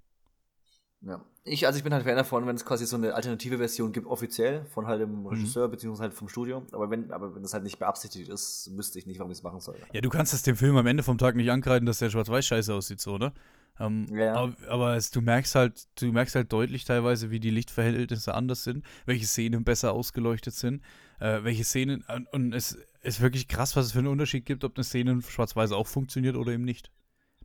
[1.03, 1.25] Ja.
[1.45, 4.07] Ich, also ich bin halt Fan davon, wenn es quasi so eine alternative Version gibt,
[4.07, 6.67] offiziell, von halt dem Regisseur, beziehungsweise halt vom Studio.
[6.73, 9.45] Aber wenn, aber wenn das halt nicht beabsichtigt ist, wüsste ich nicht, warum ich es
[9.45, 9.77] machen soll.
[9.93, 12.47] Ja, du kannst es dem Film am Ende vom Tag nicht ankreiden, dass der schwarz-weiß
[12.47, 13.33] scheiße aussieht, so, ne?
[13.79, 14.35] Ähm, Ja.
[14.35, 18.65] Aber, aber es, du merkst halt, du merkst halt deutlich teilweise, wie die Lichtverhältnisse anders
[18.65, 20.83] sind, welche Szenen besser ausgeleuchtet sind,
[21.21, 24.65] äh, welche Szenen, und, und es ist wirklich krass, was es für einen Unterschied gibt,
[24.65, 26.91] ob eine Szene in schwarz-weiß auch funktioniert oder eben nicht.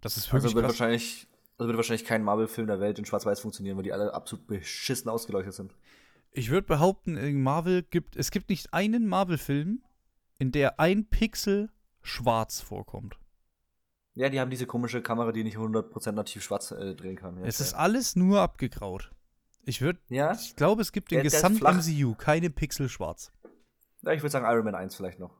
[0.02, 0.80] Das ist wirklich Also wird krass.
[0.80, 4.48] wahrscheinlich, also wird wahrscheinlich kein Marvel-Film der Welt in Schwarz-Weiß funktionieren, weil die alle absolut
[4.48, 5.76] beschissen ausgeleuchtet sind.
[6.32, 9.84] Ich würde behaupten, in Marvel gibt, es gibt nicht einen Marvel-Film,
[10.40, 11.70] in der ein Pixel
[12.02, 13.18] schwarz vorkommt.
[14.16, 17.38] Ja, die haben diese komische Kamera, die nicht 100% nativ schwarz äh, drehen kann.
[17.38, 19.12] Ja, es ist alles nur abgegraut.
[19.64, 20.34] Ich würde, ja?
[20.34, 23.32] ich glaube, es gibt im gesamten MCU keine Pixel schwarz.
[24.04, 25.38] Ja, ich würde sagen Iron Man 1 vielleicht noch.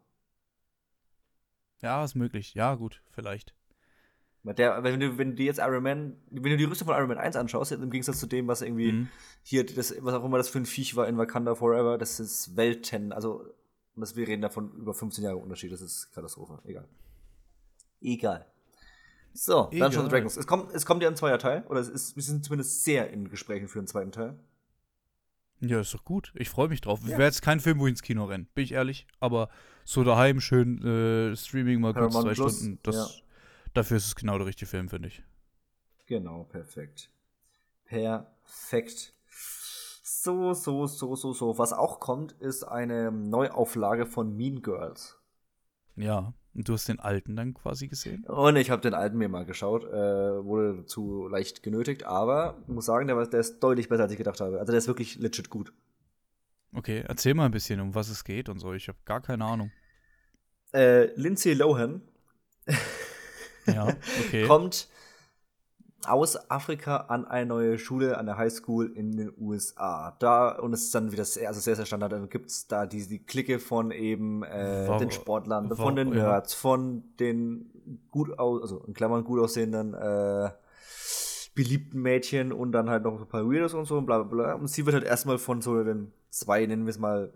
[1.82, 2.54] Ja, ist möglich.
[2.54, 3.56] Ja, gut, vielleicht.
[4.44, 7.20] Der, wenn, du, wenn du jetzt Iron Man, wenn du die Rüstung von Iron Man
[7.20, 9.10] 1 anschaust, im Gegensatz zu dem, was irgendwie mhm.
[9.44, 12.56] hier, das, was auch immer das für ein Viech war in Wakanda Forever, das ist
[12.56, 13.46] Welten, also
[13.96, 16.60] das, wir reden davon über 15 Jahre Unterschied, das ist Katastrophe.
[16.66, 16.88] Egal.
[18.02, 18.48] Egal.
[19.34, 19.90] So, Egal.
[19.90, 20.38] Dungeons Dragons.
[20.38, 23.12] Es kommt, es kommt ja ein zweiter Teil, oder es ist, wir sind zumindest sehr
[23.12, 24.40] in Gesprächen für einen zweiten Teil.
[25.62, 26.34] Ja, ist doch gut.
[26.36, 27.02] Ich freue mich drauf.
[27.04, 27.10] Ja.
[27.10, 29.06] Wäre jetzt kein Film, wo ich ins Kino renne, bin ich ehrlich.
[29.20, 29.50] Aber
[29.86, 33.08] so daheim schön äh, Streaming mal kurz zwei Plus, Stunden, das, ja.
[33.74, 35.24] dafür ist es genau der richtige Film, finde ich.
[36.08, 37.10] Genau, perfekt.
[37.86, 39.14] Perfekt.
[40.04, 41.58] So, so, so, so, so.
[41.58, 45.18] Was auch kommt, ist eine Neuauflage von Mean Girls.
[45.96, 48.24] Ja, du hast den alten dann quasi gesehen?
[48.26, 52.86] Und ich habe den alten mir mal geschaut, äh, wurde dazu leicht genötigt, aber muss
[52.86, 54.60] sagen, der, der ist deutlich besser, als ich gedacht habe.
[54.60, 55.74] Also der ist wirklich legit gut.
[56.74, 58.74] Okay, erzähl mal ein bisschen, um was es geht und so.
[58.74, 59.72] Ich habe gar keine Ahnung.
[60.74, 62.02] Äh, Lindsay Lohan
[63.68, 63.88] ja,
[64.26, 64.44] okay.
[64.48, 64.88] kommt
[66.08, 70.16] aus Afrika an eine neue Schule, an der Highschool in den USA.
[70.20, 72.86] Da, und es ist dann wieder sehr, also sehr, sehr Standard, dann gibt es da
[72.86, 76.60] die, die Clique von eben äh, war, den Sportlern, war, von den Nerds, ja.
[76.60, 80.50] von den gut aus, also in Klammern gut aussehenden äh,
[81.54, 84.54] beliebten Mädchen und dann halt noch ein paar Weirdos und so und bla bla bla.
[84.54, 87.34] Und sie wird halt erstmal von so den zwei, nennen wir es mal,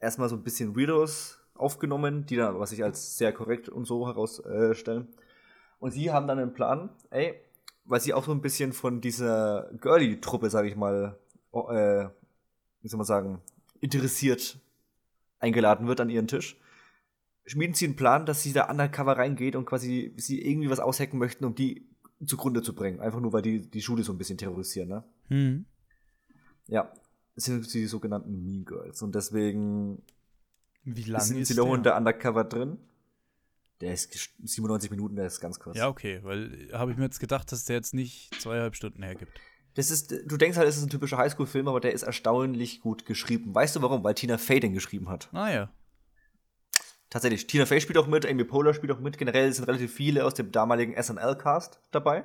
[0.00, 4.06] erstmal so ein bisschen Weirdos aufgenommen, die dann was sich als sehr korrekt und so
[4.06, 5.08] herausstellen.
[5.78, 7.40] und sie haben dann einen Plan, ey,
[7.86, 11.18] weil sie auch so ein bisschen von dieser Girly-Truppe, sage ich mal,
[11.52, 12.08] äh,
[12.82, 13.40] wie soll man sagen,
[13.80, 14.58] interessiert
[15.38, 16.58] eingeladen wird an ihren Tisch,
[17.44, 21.18] schmieden sie einen Plan, dass sie da undercover reingeht und quasi sie irgendwie was aushacken
[21.18, 21.86] möchten, um die
[22.24, 23.00] zugrunde zu bringen.
[23.00, 25.04] Einfach nur, weil die die Schule so ein bisschen terrorisieren, ne?
[25.28, 25.66] Mhm.
[26.66, 26.92] Ja,
[27.34, 29.02] das sind die sogenannten Mean Girls.
[29.02, 30.02] Und deswegen
[30.84, 32.78] Wie lange sind sie noch unter Undercover drin.
[33.80, 34.12] Der ist
[34.42, 35.76] 97 Minuten, der ist ganz kurz.
[35.76, 39.38] Ja, okay, weil habe ich mir jetzt gedacht, dass der jetzt nicht zweieinhalb Stunden hergibt.
[39.74, 43.04] Das ist, du denkst halt, es ist ein typischer Highschool-Film, aber der ist erstaunlich gut
[43.04, 43.54] geschrieben.
[43.54, 44.02] Weißt du warum?
[44.02, 45.28] Weil Tina Fey den geschrieben hat.
[45.32, 45.70] Ah ja.
[47.10, 49.18] Tatsächlich, Tina Fey spielt auch mit, Amy Poehler spielt auch mit.
[49.18, 52.24] Generell sind relativ viele aus dem damaligen SNL-Cast dabei.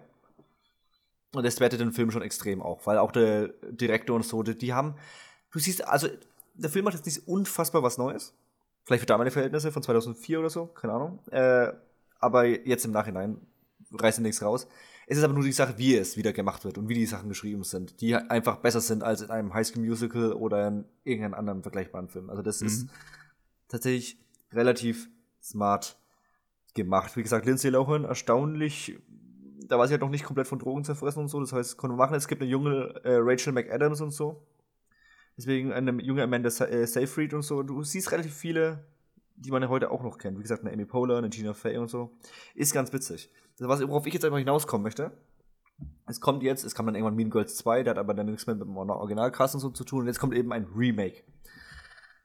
[1.34, 4.58] Und das wertet den Film schon extrem auch, weil auch der Direktor und so, die,
[4.58, 4.96] die haben,
[5.52, 6.08] du siehst, also
[6.56, 8.34] der Film hat jetzt nicht unfassbar was Neues.
[8.84, 11.20] Vielleicht für damalige Verhältnisse von 2004 oder so, keine Ahnung.
[11.30, 11.74] Äh,
[12.20, 13.42] aber jetzt im Nachhinein
[13.92, 14.68] reißt nichts raus.
[15.08, 17.30] Es ist aber nur die Sache, wie es wieder gemacht wird und wie die Sachen
[17.30, 21.64] geschrieben sind, die einfach besser sind als in einem Highschool Musical oder in irgendeinem anderen
[21.64, 22.30] vergleichbaren Film.
[22.30, 22.68] Also das mhm.
[22.68, 22.88] ist
[23.68, 24.18] tatsächlich
[24.54, 25.10] relativ
[25.42, 25.98] smart
[26.74, 27.18] gemacht.
[27.18, 29.00] Wie gesagt, Lindsay Lohan erstaunlich,
[29.68, 31.40] da war sie halt noch nicht komplett von Drogen zerfressen und so.
[31.40, 32.16] Das heißt, konnte man machen.
[32.16, 34.46] Es gibt eine junge äh, Rachel McAdams und so,
[35.42, 37.64] Deswegen eine junge Amanda äh, Seyfried und so.
[37.64, 38.86] Du siehst relativ viele,
[39.36, 40.38] die man ja heute auch noch kennt.
[40.38, 42.16] Wie gesagt, eine Amy Poehler, eine Gina Fey und so.
[42.54, 43.32] Ist ganz witzig.
[43.58, 45.12] Das, was, worauf ich jetzt einfach hinauskommen möchte,
[46.06, 48.46] es kommt jetzt, es kam dann irgendwann Mean Girls 2, der hat aber dann nichts
[48.46, 50.02] mehr mit dem Originalcast und so zu tun.
[50.02, 51.24] Und jetzt kommt eben ein Remake.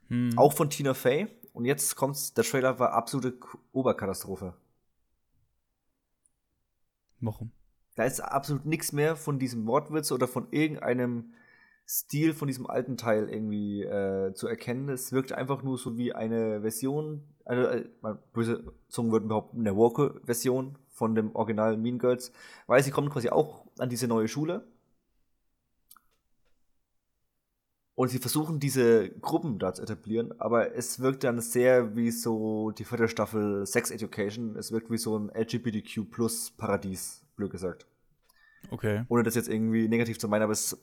[0.09, 0.37] Hm.
[0.37, 1.27] Auch von Tina Fey.
[1.55, 3.39] Und jetzt kommt's, der Trailer war absolute
[3.73, 4.53] Oberkatastrophe.
[7.21, 7.51] Warum?
[7.95, 11.33] Da ist absolut nichts mehr von diesem Wortwitz oder von irgendeinem
[11.89, 14.89] Stil von diesem alten Teil irgendwie äh, zu erkennen.
[14.89, 17.89] Es wirkt einfach nur so wie eine Version, also, äh,
[18.33, 22.33] böse Zungen würden behaupten, eine Walker-Version von dem Original Mean Girls,
[22.67, 24.67] weil sie kommen quasi auch an diese neue Schule.
[27.95, 32.73] Und sie versuchen diese Gruppen da zu etablieren, aber es wirkt dann sehr wie so
[32.73, 34.57] die vierte Staffel Sex Education.
[34.57, 37.87] Es wirkt wie so ein LGBTQ plus Paradies, blöd gesagt.
[38.71, 39.05] Okay.
[39.09, 40.77] Ohne das jetzt irgendwie negativ zu meinen, aber es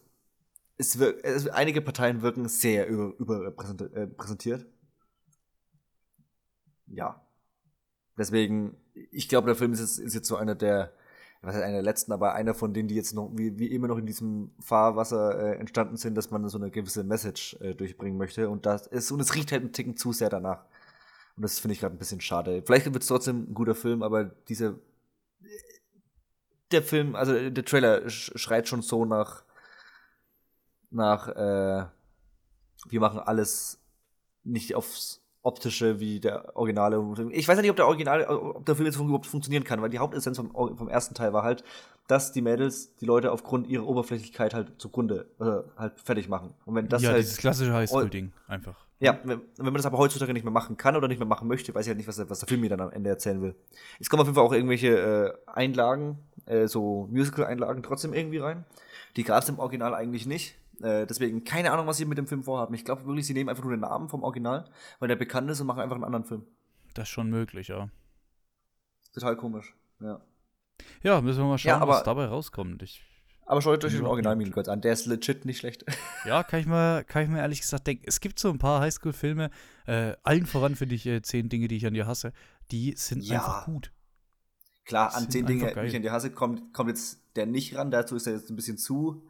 [0.78, 4.62] es wirkt, es, einige Parteien wirken sehr überrepräsentiert.
[4.62, 4.72] Über
[6.88, 7.22] ja.
[8.18, 8.78] Deswegen,
[9.12, 10.94] ich glaube, der Film ist jetzt, ist jetzt so einer der,
[11.42, 13.88] was heißt einer der letzten, aber einer von denen, die jetzt noch, wie, wie immer
[13.88, 18.18] noch in diesem Fahrwasser äh, entstanden sind, dass man so eine gewisse Message äh, durchbringen
[18.18, 18.50] möchte.
[18.50, 20.66] Und das ist, und es riecht halt einen Ticken zu sehr danach.
[21.36, 22.62] Und das finde ich gerade ein bisschen schade.
[22.66, 24.80] Vielleicht wird es trotzdem ein guter Film, aber diese,
[26.72, 29.44] der Film, also der Trailer schreit schon so nach,
[30.94, 31.86] nach, äh,
[32.90, 33.80] wir machen alles
[34.44, 37.04] nicht aufs optische wie der Originale.
[37.32, 39.90] Ich weiß ja nicht, ob der Original, ob der Film jetzt überhaupt funktionieren kann, weil
[39.90, 41.64] die Hauptessenz vom, vom ersten Teil war halt,
[42.08, 46.54] dass die Mädels die Leute aufgrund ihrer Oberflächlichkeit halt zugrunde äh, halt fertig machen.
[46.66, 48.76] Und wenn das ja, halt, dieses klassische Highschool-Ding einfach.
[49.00, 51.50] Ja, wenn, wenn, man das aber heutzutage nicht mehr machen kann oder nicht mehr machen
[51.50, 53.54] möchte, weiß ich halt nicht, was, was der Film mir dann am Ende erzählen will.
[54.00, 58.64] Es kommen auf jeden Fall auch irgendwelche äh, Einlagen, äh, so Musical-Einlagen trotzdem irgendwie rein.
[59.18, 60.56] Die gab es im Original eigentlich nicht.
[60.84, 62.74] Äh, deswegen keine Ahnung, was sie mit dem Film vorhaben.
[62.74, 64.70] Ich glaube wirklich, sie nehmen einfach nur den Namen vom Original,
[65.00, 66.44] weil der bekannt ist und machen einfach einen anderen Film.
[66.94, 67.90] Das ist schon möglich, ja.
[69.14, 70.22] Total komisch, ja.
[71.04, 72.82] Ja, müssen wir mal schauen, Ja, aber- was dabei rauskommt.
[72.84, 73.04] Ich,
[73.46, 74.36] Aber schaut euch den Original.
[74.36, 74.82] Mean Girls an.
[74.82, 75.86] Der ist legit nicht schlecht.
[76.26, 78.04] ja, kann ich, mal, kann ich mir ehrlich gesagt denken.
[78.08, 79.52] Es gibt so ein paar Highschool-Filme,
[79.86, 82.34] äh, allen voran finde ich äh, zehn Dinge, die ich an dir hasse,
[82.72, 83.36] die sind Ja.
[83.40, 83.92] einfach gut.
[84.86, 87.90] Klar, an zehn Dinge, die ich an die hasse, kommt, kommt jetzt der nicht ran.
[87.92, 89.24] Dazu ist er jetzt ein bisschen zu,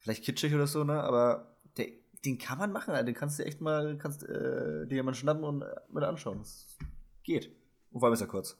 [0.00, 1.02] vielleicht kitschig oder so, ne?
[1.02, 1.86] Aber der,
[2.24, 2.92] den kann man machen.
[2.92, 3.04] Alter.
[3.04, 6.38] Den kannst du echt mal, kannst äh, dir mal schnappen und äh, mal anschauen.
[6.38, 6.66] Das
[7.22, 7.54] geht.
[7.90, 8.58] Und vor allem ist er kurz.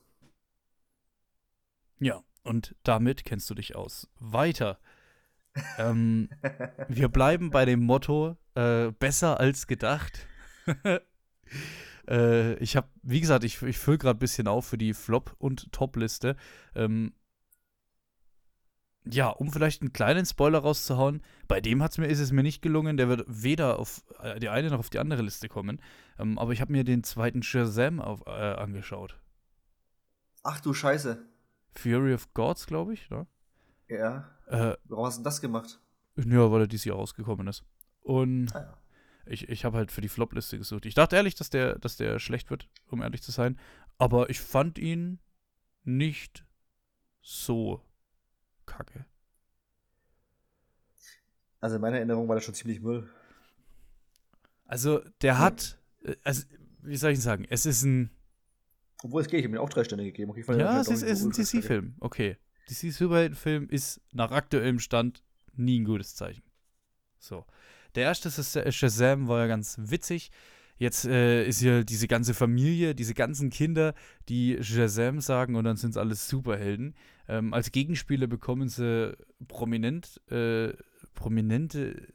[1.99, 4.09] Ja, und damit kennst du dich aus.
[4.19, 4.79] Weiter.
[5.79, 6.31] ähm,
[6.89, 10.27] wir bleiben bei dem Motto, äh, besser als gedacht.
[12.09, 15.35] äh, ich habe, wie gesagt, ich, ich fülle gerade ein bisschen auf für die Flop-
[15.39, 16.37] und Top-Liste.
[16.75, 17.13] Ähm,
[19.05, 22.61] ja, um vielleicht einen kleinen Spoiler rauszuhauen, bei dem hat's mir, ist es mir nicht
[22.63, 25.81] gelungen, der wird weder auf äh, die eine noch auf die andere Liste kommen.
[26.19, 29.19] Ähm, aber ich habe mir den zweiten Shazam auf, äh, angeschaut.
[30.43, 31.25] Ach du Scheiße.
[31.73, 33.27] Fury of Gods, glaube ich, ne?
[33.89, 34.29] Ja.
[34.47, 35.81] Äh, Warum hast du das gemacht?
[36.17, 37.65] Ja, weil er dieses Jahr rausgekommen ist.
[38.03, 38.79] Und Ah, ja.
[39.27, 40.87] ich, ich habe halt für die Flop-Liste gesucht.
[40.87, 43.59] Ich dachte ehrlich, dass der, dass der schlecht wird, um ehrlich zu sein.
[43.99, 45.21] Aber ich fand ihn
[45.85, 46.45] nicht
[47.23, 47.83] so
[48.71, 49.05] kacke.
[51.61, 53.09] Also in meiner Erinnerung war das schon ziemlich Müll.
[54.67, 56.45] Also, der hat, äh, also,
[56.83, 58.11] wie soll ich denn sagen, es ist ein,
[59.03, 60.31] Obwohl es geht, ich habe mir auch drei Sterne gegeben.
[60.31, 61.33] Okay, ja, es ist, ist ein.
[61.33, 62.37] DC-Film, okay.
[62.69, 65.23] DC-Superheldenfilm ist nach aktuellem Stand
[65.55, 66.43] nie ein gutes Zeichen.
[67.19, 67.45] So.
[67.97, 70.31] Der erste Shaz- Shazam war ja ganz witzig.
[70.79, 73.95] Jetzt äh, ist hier diese ganze Familie, diese ganzen Kinder,
[74.29, 76.95] die Shazam sagen und dann sind es alles Superhelden.
[77.31, 79.17] Ähm, als Gegenspieler bekommen sie
[79.47, 80.73] prominent, äh,
[81.15, 82.13] prominente,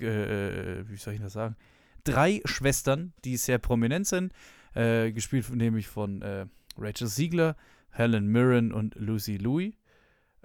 [0.00, 1.54] äh, wie soll ich das sagen?
[2.04, 4.32] Drei Schwestern, die sehr prominent sind,
[4.74, 6.46] äh, gespielt nämlich von äh,
[6.78, 7.56] Rachel Siegler,
[7.90, 9.74] Helen Mirren und Lucy Louis.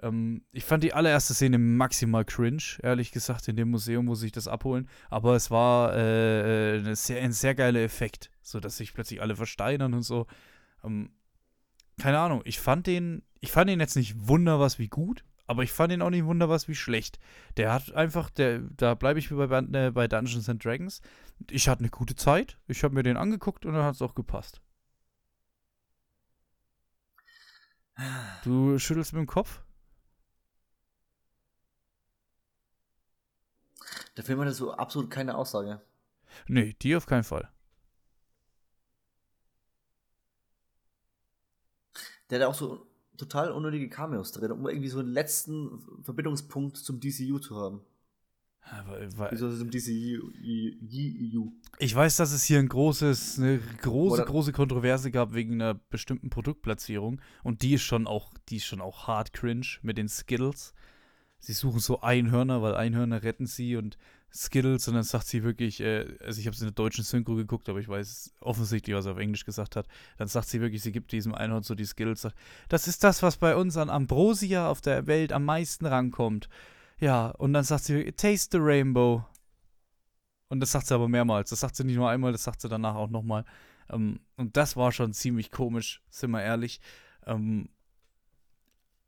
[0.02, 3.48] Ähm, ich fand die allererste Szene maximal cringe, ehrlich gesagt.
[3.48, 4.86] In dem Museum muss ich das abholen.
[5.08, 9.34] Aber es war äh, äh, sehr, ein sehr geiler Effekt, so dass sich plötzlich alle
[9.34, 10.26] versteinern und so.
[10.84, 11.10] Ähm,
[11.98, 15.62] keine Ahnung, ich fand den, ich fand den jetzt nicht wunder was wie gut, aber
[15.62, 17.18] ich fand ihn auch nicht wunder was wie schlecht.
[17.56, 21.00] Der hat einfach, der, da bleibe ich wie bei, äh, bei Dungeons and Dragons.
[21.50, 24.14] Ich hatte eine gute Zeit, ich habe mir den angeguckt und dann hat es auch
[24.14, 24.60] gepasst.
[28.44, 29.62] Du schüttelst mit dem Kopf?
[34.16, 35.80] Der Film hatte so absolut keine Aussage.
[36.46, 37.48] Nee, die auf keinen Fall.
[42.30, 42.86] Der hat auch so
[43.16, 47.80] total unnötige Cameos drin, um irgendwie so einen letzten Verbindungspunkt zum DCU zu haben.
[48.70, 50.28] Aber, weil, Wieso zum DCU?
[50.28, 51.46] EU.
[51.78, 55.74] Ich weiß, dass es hier ein großes, eine große, Oder- große Kontroverse gab wegen einer
[55.74, 57.20] bestimmten Produktplatzierung.
[57.42, 60.74] Und die ist schon auch, die ist schon auch hart cringe mit den Skittles.
[61.38, 63.96] Sie suchen so Einhörner, weil Einhörner retten sie und
[64.34, 67.34] Skittles und dann sagt sie wirklich, äh, also ich habe es in der deutschen Synchro
[67.34, 69.86] geguckt, aber ich weiß offensichtlich, was er auf Englisch gesagt hat.
[70.18, 72.22] Dann sagt sie wirklich, sie gibt diesem Einhorn so die Skittles.
[72.22, 72.36] Sagt,
[72.68, 76.48] das ist das, was bei uns an Ambrosia auf der Welt am meisten rankommt.
[77.00, 79.24] Ja, und dann sagt sie, wirklich, taste the rainbow.
[80.48, 81.50] Und das sagt sie aber mehrmals.
[81.50, 83.44] Das sagt sie nicht nur einmal, das sagt sie danach auch nochmal.
[83.90, 86.80] Ähm, und das war schon ziemlich komisch, sind wir ehrlich.
[87.26, 87.70] Ähm,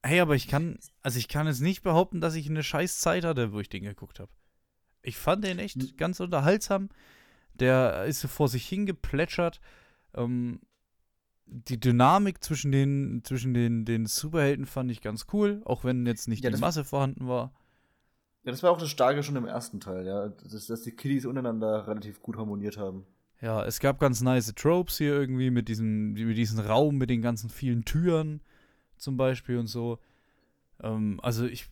[0.03, 3.25] hey, aber ich kann, also ich kann jetzt nicht behaupten, dass ich eine scheiß Zeit
[3.25, 4.31] hatte, wo ich den geguckt habe.
[5.03, 5.97] Ich fand den echt Hm.
[5.97, 6.89] ganz unterhaltsam.
[7.55, 9.61] Der ist so vor sich hingeplätschert.
[10.15, 10.61] Ähm,
[11.47, 16.29] die Dynamik zwischen den, zwischen den, den Superhelden fand ich ganz cool, auch wenn jetzt
[16.29, 17.53] nicht Ja, die Masse vorhanden war.
[18.45, 20.29] Ja, das war auch das Starke schon im ersten Teil, ja.
[20.29, 23.05] Dass, dass die Kiddies untereinander relativ gut harmoniert haben.
[23.43, 27.23] Ja, es gab ganz nice Tropes hier irgendwie mit diesem, mit diesem Raum, mit den
[27.23, 28.43] ganzen vielen Türen
[28.97, 29.99] zum Beispiel und so.
[30.83, 31.69] Ähm, also ich,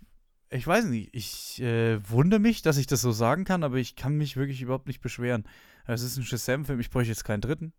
[0.51, 3.97] ich weiß nicht, ich äh, wundere mich, dass ich das so sagen kann, aber ich
[3.97, 5.45] kann mich wirklich überhaupt nicht beschweren.
[5.87, 7.73] Es ist ein Shazam-Film, ich bräuchte jetzt keinen dritten.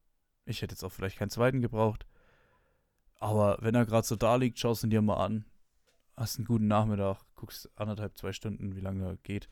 [0.45, 2.05] Ich hätte jetzt auch vielleicht keinen zweiten gebraucht.
[3.19, 5.45] Aber wenn er gerade so da liegt, schaust du ihn dir mal an.
[6.15, 9.47] Hast einen guten Nachmittag, guckst anderthalb, zwei Stunden, wie lange er geht.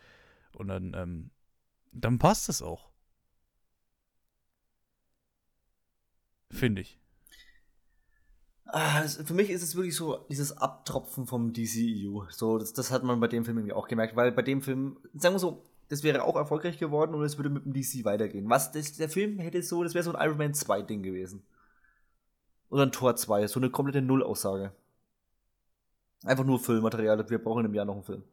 [0.53, 1.31] Und dann, ähm,
[1.91, 2.89] dann passt es auch.
[6.51, 6.99] Finde ich.
[8.69, 12.25] Ah, das, für mich ist es wirklich so dieses Abtropfen vom DCEU.
[12.29, 14.97] So, das, das hat man bei dem Film irgendwie auch gemerkt, weil bei dem Film,
[15.13, 18.49] sagen wir so, das wäre auch erfolgreich geworden und es würde mit dem DC weitergehen.
[18.49, 21.43] Was das, der Film hätte so, das wäre so ein Iron Man 2 Ding gewesen.
[22.69, 24.73] Oder ein Tor 2, so eine komplette Nullaussage.
[26.25, 28.23] Einfach nur Filmmaterial, wir brauchen im Jahr noch einen Film.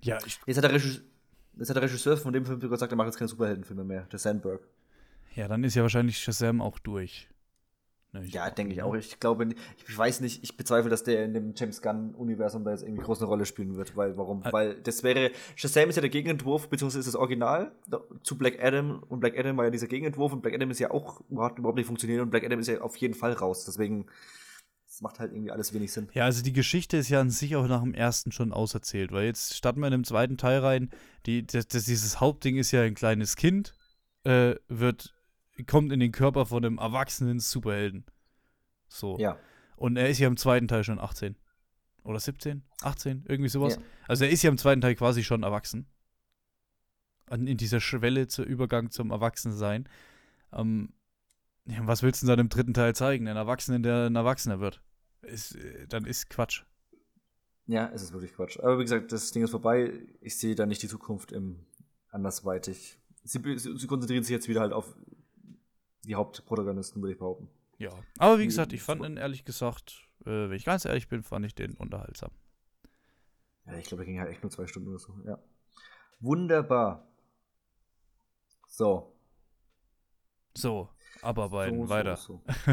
[0.00, 0.38] Ja, ich.
[0.46, 1.02] Jetzt hat der Regisseur,
[1.58, 4.04] jetzt hat der Regisseur von dem Film sogar gesagt, er macht jetzt keine Superheldenfilme mehr,
[4.04, 4.62] der Sandberg.
[5.34, 7.28] Ja, dann ist ja wahrscheinlich Shazam auch durch.
[8.12, 8.94] Ne, ja, denke ich auch.
[8.94, 9.48] Ich glaube,
[9.86, 13.18] ich weiß nicht, ich bezweifle, dass der in dem James Gunn-Universum da jetzt irgendwie groß
[13.18, 13.96] eine Rolle spielen wird.
[13.96, 14.42] Weil, warum?
[14.44, 14.52] Ah.
[14.52, 17.72] Weil das wäre, Shazam ist ja der Gegenentwurf, beziehungsweise ist das Original
[18.22, 19.02] zu Black Adam.
[19.08, 21.76] Und Black Adam war ja dieser Gegenentwurf und Black Adam ist ja auch hat überhaupt
[21.76, 23.64] nicht funktioniert und Black Adam ist ja auf jeden Fall raus.
[23.66, 24.06] Deswegen,
[25.00, 26.08] macht halt irgendwie alles wenig Sinn.
[26.12, 29.26] Ja, also die Geschichte ist ja an sich auch nach dem ersten schon auserzählt, weil
[29.26, 30.90] jetzt starten wir in dem zweiten Teil rein.
[31.26, 33.74] Die, das, das, dieses Hauptding ist ja ein kleines Kind,
[34.24, 35.14] äh, wird,
[35.64, 38.04] kommt in den Körper von einem erwachsenen Superhelden.
[38.88, 39.18] So.
[39.18, 39.38] Ja.
[39.76, 41.36] Und er ist ja im zweiten Teil schon 18.
[42.04, 42.62] Oder 17?
[42.82, 43.24] 18?
[43.28, 43.76] Irgendwie sowas.
[43.76, 43.82] Ja.
[44.06, 45.86] Also er ist ja im zweiten Teil quasi schon erwachsen.
[47.30, 49.88] In dieser Schwelle zur Übergang zum Erwachsensein.
[50.52, 50.94] Ähm,
[51.66, 53.28] ja, was willst du denn dann im dritten Teil zeigen?
[53.28, 54.80] Ein Erwachsener, der ein Erwachsener wird.
[55.22, 56.62] Ist, äh, dann ist Quatsch.
[57.66, 58.58] Ja, es ist wirklich Quatsch.
[58.58, 59.92] Aber wie gesagt, das Ding ist vorbei.
[60.22, 61.66] Ich sehe da nicht die Zukunft im
[62.10, 62.98] andersweitig.
[63.24, 64.96] Sie, sie konzentrieren sich jetzt wieder halt auf
[66.08, 67.48] die Hauptprotagonisten, würde ich behaupten.
[67.78, 71.22] Ja, aber wie gesagt, ich fand ihn ehrlich gesagt, äh, wenn ich ganz ehrlich bin,
[71.22, 72.30] fand ich den unterhaltsam.
[73.66, 75.14] Ja, ich glaube, er ging halt echt nur zwei Stunden oder so.
[75.24, 75.38] Ja.
[76.20, 77.06] Wunderbar.
[78.66, 79.14] So.
[80.56, 80.88] So,
[81.20, 82.16] aber bei so, weiter.
[82.16, 82.72] So, so.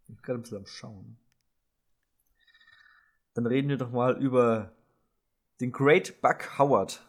[0.00, 1.18] ich bin gerade ein bisschen am Schauen.
[3.34, 4.74] Dann reden wir doch mal über
[5.60, 7.06] den Great Buck Howard.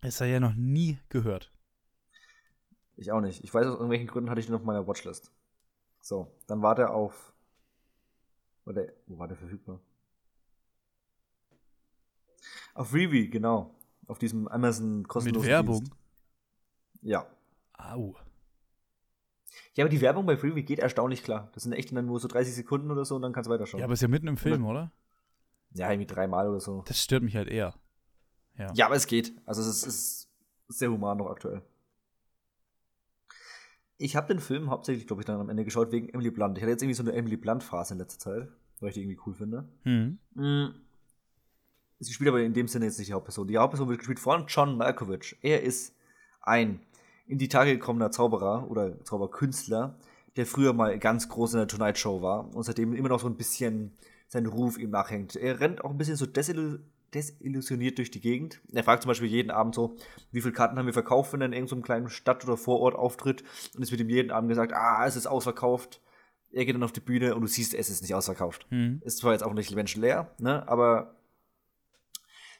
[0.00, 1.52] Das hat ja noch nie gehört.
[3.00, 3.42] Ich auch nicht.
[3.42, 5.32] Ich weiß, aus irgendwelchen Gründen hatte ich den auf meiner Watchlist.
[6.02, 7.32] So, dann war der auf.
[8.66, 9.80] War der, wo war der verfügbar?
[12.74, 13.74] Auf Revi, genau.
[14.06, 15.78] Auf diesem Amazon kostenlosen Mit Werbung?
[15.78, 15.92] Dienst.
[17.00, 17.26] Ja.
[17.72, 18.16] Au.
[19.74, 21.48] Ja, aber die Werbung bei Freebie geht erstaunlich klar.
[21.54, 23.78] Das sind echt dann nur so 30 Sekunden oder so und dann kannst du weiterschauen.
[23.78, 24.92] Ja, aber ist ja mitten im Film, oder?
[25.72, 26.82] Ja, irgendwie dreimal oder so.
[26.86, 27.74] Das stört mich halt eher.
[28.58, 29.32] Ja, ja aber es geht.
[29.46, 30.30] Also es ist, ist
[30.68, 31.62] sehr human noch aktuell.
[34.02, 36.56] Ich habe den Film hauptsächlich, glaube ich, dann am Ende geschaut wegen Emily Blunt.
[36.56, 38.48] Ich hatte jetzt irgendwie so eine Emily Blunt-Phase in letzter Zeit,
[38.80, 39.68] weil ich die irgendwie cool finde.
[39.84, 40.18] Mhm.
[40.34, 40.74] Mm.
[41.98, 43.46] Sie spielt aber in dem Sinne jetzt nicht die Hauptperson.
[43.46, 45.36] Die Hauptperson wird gespielt von John Malkovich.
[45.42, 45.94] Er ist
[46.40, 46.80] ein
[47.26, 49.98] in die Tage gekommener Zauberer oder Zauberkünstler,
[50.36, 53.26] der früher mal ganz groß in der Tonight Show war und seitdem immer noch so
[53.26, 53.92] ein bisschen
[54.28, 55.36] sein Ruf ihm nachhängt.
[55.36, 58.60] Er rennt auch ein bisschen so desillusioniert desillusioniert durch die Gegend.
[58.72, 59.96] Er fragt zum Beispiel jeden Abend so,
[60.32, 63.42] wie viele Karten haben wir verkauft, wenn er in irgendeinem kleinen Stadt- oder Vorort auftritt.
[63.74, 66.00] Und es wird ihm jeden Abend gesagt, ah, es ist ausverkauft.
[66.52, 68.66] Er geht dann auf die Bühne und du siehst, es ist nicht ausverkauft.
[68.70, 69.00] Mhm.
[69.04, 71.14] Ist zwar jetzt auch nicht menschenleer, ne, aber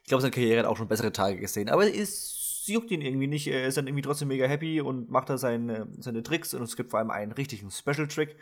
[0.02, 1.68] ich glaube, seine Karriere hat auch schon bessere Tage gesehen.
[1.68, 3.46] Aber es juckt ihn irgendwie nicht.
[3.46, 6.54] Er ist dann irgendwie trotzdem mega happy und macht da seine, seine Tricks.
[6.54, 8.36] Und es gibt vor allem einen richtigen Special-Trick,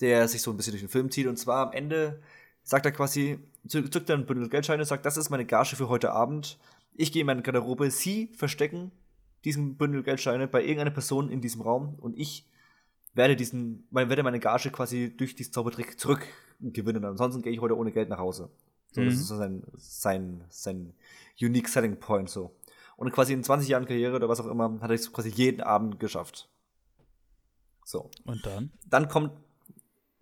[0.00, 1.26] der sich so ein bisschen durch den Film zieht.
[1.26, 2.20] Und zwar am Ende
[2.62, 3.38] sagt er quasi,
[3.68, 6.58] zückt dann ein Bündel Geldscheine, sagt, das ist meine Gage für heute Abend.
[6.94, 8.90] Ich gehe in meine Garderobe, Sie verstecken
[9.44, 12.48] diesen Bündel Geldscheine bei irgendeiner Person in diesem Raum und ich
[13.14, 17.04] werde diesen, werde meine Gage quasi durch diesen Zaubertrick zurückgewinnen.
[17.04, 18.50] Ansonsten gehe ich heute ohne Geld nach Hause.
[18.92, 19.06] So, mhm.
[19.06, 20.94] das ist so sein, sein, sein
[21.40, 22.54] unique selling point so.
[22.96, 25.60] Und quasi in 20 Jahren Karriere oder was auch immer hat er es quasi jeden
[25.60, 26.48] Abend geschafft.
[27.84, 28.10] So.
[28.24, 28.72] Und dann?
[28.86, 29.32] Dann kommt.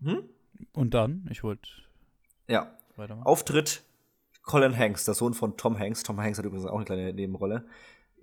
[0.03, 0.29] Hm?
[0.73, 1.27] Und dann?
[1.31, 1.69] Ich wollte
[2.49, 2.73] ja.
[3.25, 3.83] Auftritt
[4.43, 6.03] Colin Hanks, der Sohn von Tom Hanks.
[6.03, 7.67] Tom Hanks hat übrigens auch eine kleine Nebenrolle.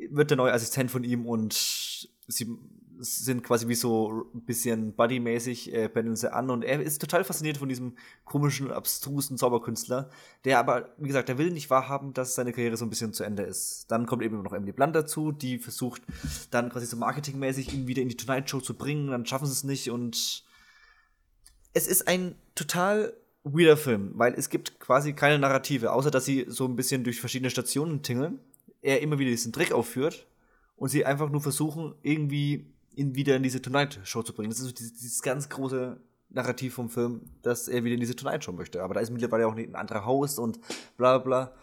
[0.10, 2.58] Wird der neue Assistent von ihm und sie
[3.00, 7.24] sind quasi wie so ein bisschen buddymäßig, äh, pendeln sie an und er ist total
[7.24, 10.10] fasziniert von diesem komischen, abstrusen Zauberkünstler,
[10.46, 13.24] der aber, wie gesagt, der will nicht wahrhaben, dass seine Karriere so ein bisschen zu
[13.24, 13.92] Ende ist.
[13.92, 16.02] Dann kommt eben noch Emily Blunt dazu, die versucht
[16.52, 19.54] dann quasi so marketingmäßig ihn wieder in die Tonight Show zu bringen, dann schaffen sie
[19.54, 20.46] es nicht und
[21.74, 26.46] es ist ein total weirder Film, weil es gibt quasi keine Narrative, außer dass sie
[26.48, 28.40] so ein bisschen durch verschiedene Stationen tingeln,
[28.82, 30.28] er immer wieder diesen Trick aufführt
[30.76, 34.50] und sie einfach nur versuchen, irgendwie ihn wieder in diese Tonight Show zu bringen.
[34.50, 38.16] Das ist so dieses, dieses ganz große Narrativ vom Film, dass er wieder in diese
[38.16, 38.82] Tonight Show möchte.
[38.84, 40.60] Aber da ist mittlerweile auch ein anderer Host und
[40.98, 41.54] bla bla.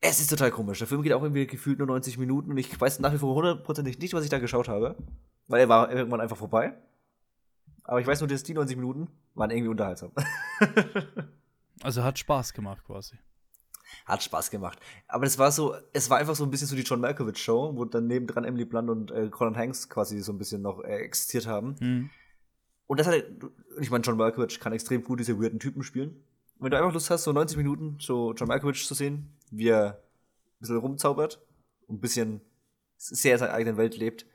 [0.00, 0.78] Es ist total komisch.
[0.78, 3.34] Der Film geht auch irgendwie gefühlt nur 90 Minuten und ich weiß nach wie vor
[3.34, 4.96] hundertprozentig nicht, was ich da geschaut habe,
[5.48, 6.74] weil er war irgendwann einfach vorbei.
[7.86, 10.12] Aber ich weiß nur, dass die 90 Minuten waren irgendwie unterhaltsam.
[11.82, 13.16] also hat Spaß gemacht quasi.
[14.04, 14.78] Hat Spaß gemacht.
[15.06, 17.72] Aber es war so, es war einfach so ein bisschen so die John Malkovich Show,
[17.76, 20.96] wo dann nebendran Emily Blunt und äh, Colin Hanks quasi so ein bisschen noch äh,
[20.96, 21.76] existiert haben.
[21.78, 22.10] Mhm.
[22.88, 23.14] Und das hat,
[23.80, 26.24] ich meine, John Malkovich kann extrem gut diese weirden Typen spielen.
[26.58, 30.02] Wenn du einfach Lust hast, so 90 Minuten so John Malkovich zu sehen, wie er
[30.56, 31.40] ein bisschen rumzaubert
[31.86, 32.40] und ein bisschen
[32.96, 34.26] sehr in seiner eigenen Welt lebt,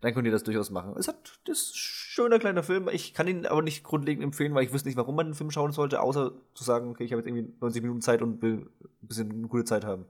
[0.00, 0.94] dann könnt ihr das durchaus machen.
[0.98, 2.88] Es hat, das ist ein schöner kleiner Film.
[2.90, 5.50] Ich kann ihn aber nicht grundlegend empfehlen, weil ich wüsste nicht, warum man den Film
[5.50, 8.70] schauen sollte, außer zu sagen, okay, ich habe jetzt irgendwie 90 Minuten Zeit und will
[8.80, 10.06] ein bisschen eine gute Zeit haben.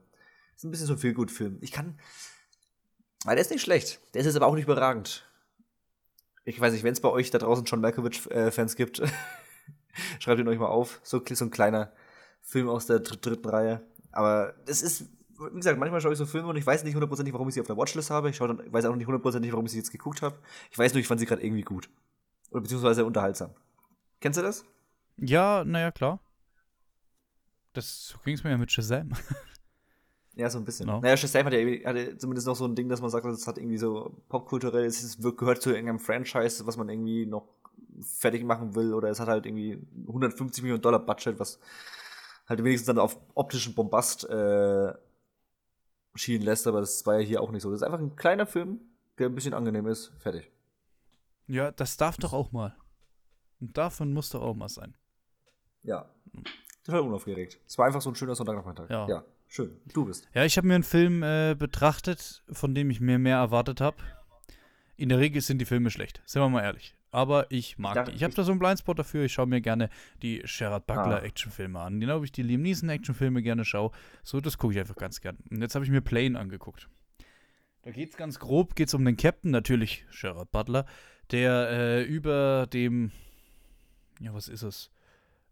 [0.53, 1.57] Das ist ein bisschen so ein viel gut Film.
[1.61, 1.99] Ich kann,
[3.25, 3.99] weil der ist nicht schlecht.
[4.13, 5.27] Der ist jetzt aber auch nicht überragend.
[6.43, 9.01] Ich weiß nicht, wenn es bei euch da draußen schon Malkovich-Fans gibt,
[10.19, 10.99] schreibt ihn euch mal auf.
[11.03, 11.91] So, so ein kleiner
[12.41, 13.81] Film aus der dritten Reihe.
[14.11, 15.05] Aber es ist
[15.51, 17.61] wie gesagt, manchmal schaue ich so Filme und ich weiß nicht hundertprozentig, warum ich sie
[17.61, 18.29] auf der Watchlist habe.
[18.29, 20.37] Ich dann, weiß auch nicht hundertprozentig, warum ich sie jetzt geguckt habe.
[20.71, 21.89] Ich weiß nur, ich fand sie gerade irgendwie gut.
[22.51, 23.51] Oder beziehungsweise unterhaltsam.
[24.19, 24.65] Kennst du das?
[25.17, 26.19] Ja, naja, klar.
[27.73, 29.11] Das ging es mir ja mit Shazam.
[30.35, 30.87] Ja, so ein bisschen.
[30.87, 31.01] No.
[31.01, 33.57] Naja, Shazam hat ja hatte zumindest noch so ein Ding, dass man sagt, das hat
[33.57, 37.49] irgendwie so popkulturell, es gehört zu irgendeinem Franchise, was man irgendwie noch
[38.01, 41.59] fertig machen will, oder es hat halt irgendwie 150 Millionen Dollar Budget, was
[42.47, 44.93] halt wenigstens dann auf optischen Bombast äh,
[46.15, 47.71] schienen lässt, aber das war ja hier auch nicht so.
[47.71, 48.81] Das ist einfach ein kleiner Film,
[49.17, 50.11] der ein bisschen angenehm ist.
[50.19, 50.51] Fertig.
[51.47, 52.75] Ja, das darf doch auch mal.
[53.59, 54.95] Und davon muss doch auch mal sein.
[55.83, 56.09] Ja.
[56.83, 57.59] Total unaufgeregt.
[57.67, 58.89] Es war einfach so ein schöner Sonntagnachmittag.
[58.89, 59.07] Ja.
[59.07, 59.25] ja.
[59.47, 59.81] Schön.
[59.93, 60.29] Du bist.
[60.33, 63.97] Ja, ich habe mir einen Film äh, betrachtet, von dem ich mir mehr erwartet habe.
[64.95, 66.21] In der Regel sind die Filme schlecht.
[66.25, 68.11] Sind wir mal ehrlich aber ich mag ja, die.
[68.11, 69.25] Ich habe da so einen Blindspot dafür.
[69.25, 69.89] Ich schaue mir gerne
[70.21, 71.23] die Gerard Butler ah.
[71.23, 71.99] Actionfilme an.
[71.99, 73.91] Genau wie ich die Liam Neeson Actionfilme gerne schaue.
[74.23, 75.37] So, das gucke ich einfach ganz gern.
[75.49, 76.89] Und jetzt habe ich mir Plane angeguckt.
[77.83, 80.85] Da geht es ganz grob geht's um den Captain, natürlich Gerard Butler,
[81.31, 83.11] der äh, über dem,
[84.19, 84.91] ja, was ist es?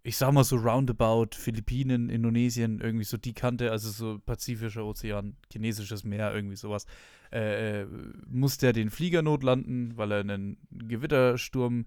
[0.02, 5.36] Ich sag mal so roundabout Philippinen, Indonesien, irgendwie so die Kante, also so Pazifischer Ozean,
[5.52, 6.86] chinesisches Meer, irgendwie sowas
[7.32, 7.86] äh,
[8.28, 11.86] muss der den Flieger notlanden, weil er in einen Gewittersturm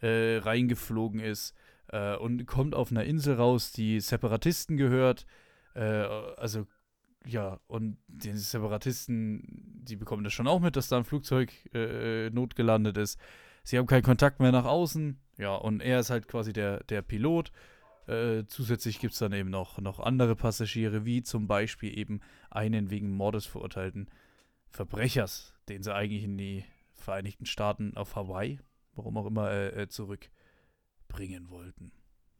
[0.00, 1.54] äh, reingeflogen ist
[1.88, 5.26] äh, und kommt auf einer Insel raus, die Separatisten gehört.
[5.74, 5.80] Äh,
[6.36, 6.66] also
[7.24, 9.42] ja, und den Separatisten,
[9.82, 13.18] die bekommen das schon auch mit, dass da ein Flugzeug äh, notgelandet ist.
[13.64, 15.18] Sie haben keinen Kontakt mehr nach außen.
[15.38, 17.52] Ja, und er ist halt quasi der, der Pilot.
[18.06, 22.20] Äh, zusätzlich gibt es dann eben noch, noch andere Passagiere, wie zum Beispiel eben
[22.50, 24.08] einen wegen Mordes verurteilten
[24.68, 26.64] Verbrechers, den sie eigentlich in die
[26.94, 28.58] Vereinigten Staaten auf Hawaii,
[28.94, 31.92] warum auch immer, äh, äh, zurückbringen wollten.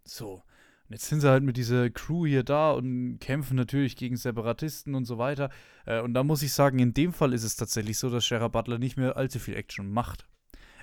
[0.05, 0.43] So.
[0.89, 4.95] Und jetzt sind sie halt mit dieser Crew hier da und kämpfen natürlich gegen Separatisten
[4.95, 5.51] und so weiter.
[5.85, 8.53] Äh, und da muss ich sagen, in dem Fall ist es tatsächlich so, dass Sheriff
[8.53, 10.29] Butler nicht mehr allzu viel Action macht.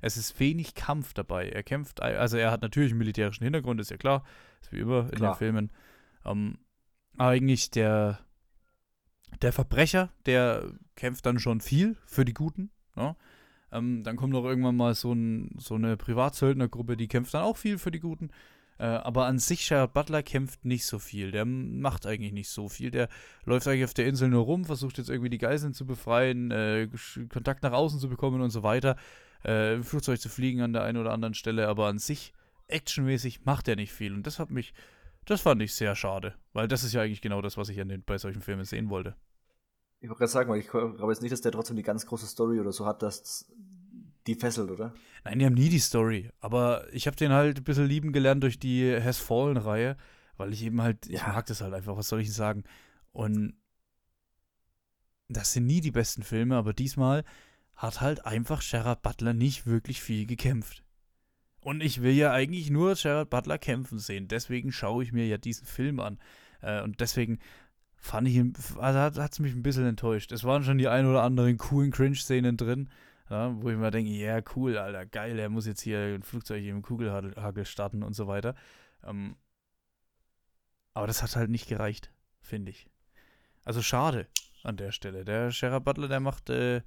[0.04, 1.50] Es ist wenig Kampf dabei.
[1.50, 4.24] Er kämpft, also er hat natürlich einen militärischen Hintergrund, ist ja klar.
[4.62, 5.34] Ist wie immer in klar.
[5.34, 5.72] den Filmen.
[6.26, 6.58] Ähm,
[7.18, 8.20] eigentlich der
[9.42, 10.64] der Verbrecher, der
[10.96, 12.70] kämpft dann schon viel für die Guten.
[12.96, 13.04] Ja?
[13.04, 13.16] Ne?
[13.72, 17.58] Ähm, dann kommt noch irgendwann mal so, ein, so eine Privatsöldnergruppe, die kämpft dann auch
[17.58, 18.30] viel für die Guten.
[18.78, 21.32] Äh, aber an sich, Sheriff Butler kämpft nicht so viel.
[21.32, 22.92] Der macht eigentlich nicht so viel.
[22.92, 23.10] Der
[23.46, 26.88] läuft eigentlich auf der Insel nur rum, versucht jetzt irgendwie die Geiseln zu befreien, äh,
[27.30, 28.96] Kontakt nach außen zu bekommen und so weiter.
[29.44, 31.68] Äh, Flugzeug zu fliegen an der einen oder anderen Stelle.
[31.68, 32.34] Aber an sich,
[32.68, 34.14] actionmäßig, macht er nicht viel.
[34.14, 34.74] Und das hat mich
[35.26, 38.04] das fand ich sehr schade, weil das ist ja eigentlich genau das, was ich den,
[38.04, 39.16] bei solchen Filmen sehen wollte.
[40.02, 42.28] Ich wollte gerade sagen, weil ich glaube jetzt nicht, dass der trotzdem die ganz große
[42.28, 43.50] Story oder so hat, dass
[44.28, 44.94] die fesselt, oder?
[45.24, 46.30] Nein, die haben nie die Story.
[46.42, 49.96] Aber ich habe den halt ein bisschen lieben gelernt durch die Has Fallen-Reihe,
[50.36, 51.16] weil ich eben halt, ja.
[51.16, 52.66] ich mag das halt einfach, was soll ich sagen?
[53.14, 53.54] Und
[55.30, 57.24] das sind nie die besten Filme, aber diesmal
[57.76, 60.84] hat halt einfach Sheriff Butler nicht wirklich viel gekämpft.
[61.64, 64.28] Und ich will ja eigentlich nur Gerard Butler kämpfen sehen.
[64.28, 66.20] Deswegen schaue ich mir ja diesen Film an.
[66.62, 67.40] Äh, und deswegen
[67.96, 70.32] fand ich ihn, also hat es mich ein bisschen enttäuscht.
[70.34, 72.90] Es waren schon die ein oder anderen coolen Cringe-Szenen drin,
[73.30, 76.24] ja, wo ich mir denke, ja, yeah, cool, Alter, geil, er muss jetzt hier ein
[76.24, 78.56] Flugzeug im Kugelhagel starten und so weiter.
[79.06, 79.38] Ähm,
[80.94, 82.12] aber das hat halt nicht gereicht,
[82.42, 82.90] finde ich.
[83.64, 84.28] Also schade
[84.64, 85.24] an der Stelle.
[85.24, 86.82] Der Gerard Butler, der macht äh,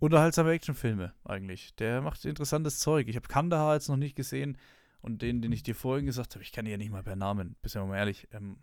[0.00, 1.74] unterhaltsame Actionfilme eigentlich.
[1.76, 3.06] Der macht interessantes Zeug.
[3.06, 4.58] Ich habe Kandahar jetzt noch nicht gesehen
[5.02, 7.16] und den, den ich dir vorhin gesagt habe, ich kann ihn ja nicht mal per
[7.16, 8.26] Namen, bist ja mal ehrlich.
[8.32, 8.56] Ähm,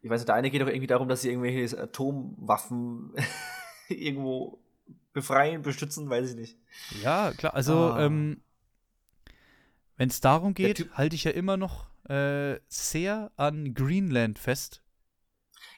[0.00, 3.14] ich weiß nicht, der eine geht doch irgendwie darum, dass sie irgendwelche Atomwaffen
[3.88, 4.62] irgendwo
[5.12, 6.58] befreien, bestützen, weiß ich nicht.
[7.02, 8.04] Ja, klar, also ah.
[8.04, 8.42] ähm,
[9.96, 14.82] wenn es darum geht, halte ich ja immer noch äh, sehr an Greenland fest.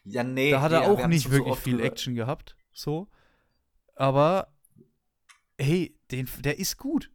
[0.04, 0.50] Ja, nee.
[0.50, 3.08] Da hat er nee, auch nicht wirklich so viel Action gehabt, so.
[3.96, 4.53] Aber
[5.58, 7.10] hey, den, der ist gut.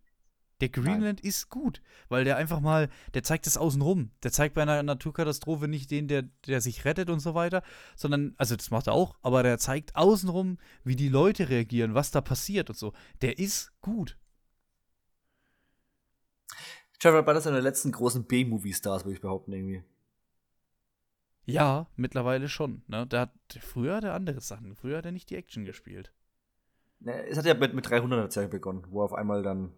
[0.61, 1.29] Der Greenland Nein.
[1.29, 4.11] ist gut, weil der einfach mal, der zeigt es außenrum.
[4.23, 7.63] Der zeigt bei einer Naturkatastrophe nicht den, der, der sich rettet und so weiter,
[7.95, 12.11] sondern, also das macht er auch, aber der zeigt außenrum, wie die Leute reagieren, was
[12.11, 12.93] da passiert und so.
[13.21, 14.17] Der ist gut.
[16.99, 19.83] Trevor Butler ist einer der letzten großen B-Movie-Stars, würde ich behaupten, irgendwie.
[21.45, 22.83] Ja, mittlerweile schon.
[22.87, 23.07] Ne?
[23.07, 24.75] Der hat, früher hat er andere Sachen.
[24.75, 26.11] Früher hat er nicht die Action gespielt.
[27.01, 29.71] Ne, es hat ja mit, mit 300 er begonnen, wo auf einmal dann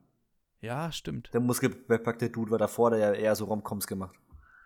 [0.62, 1.34] ja, stimmt.
[1.34, 4.16] Der muskelbepackte Dude war davor, der ja eher so Romcoms gemacht.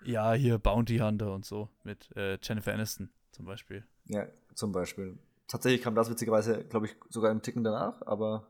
[0.03, 3.85] Ja, hier Bounty Hunter und so mit äh, Jennifer Aniston zum Beispiel.
[4.05, 5.17] Ja, zum Beispiel.
[5.47, 8.47] Tatsächlich kam das witzigerweise, glaube ich, sogar im Ticken danach, aber,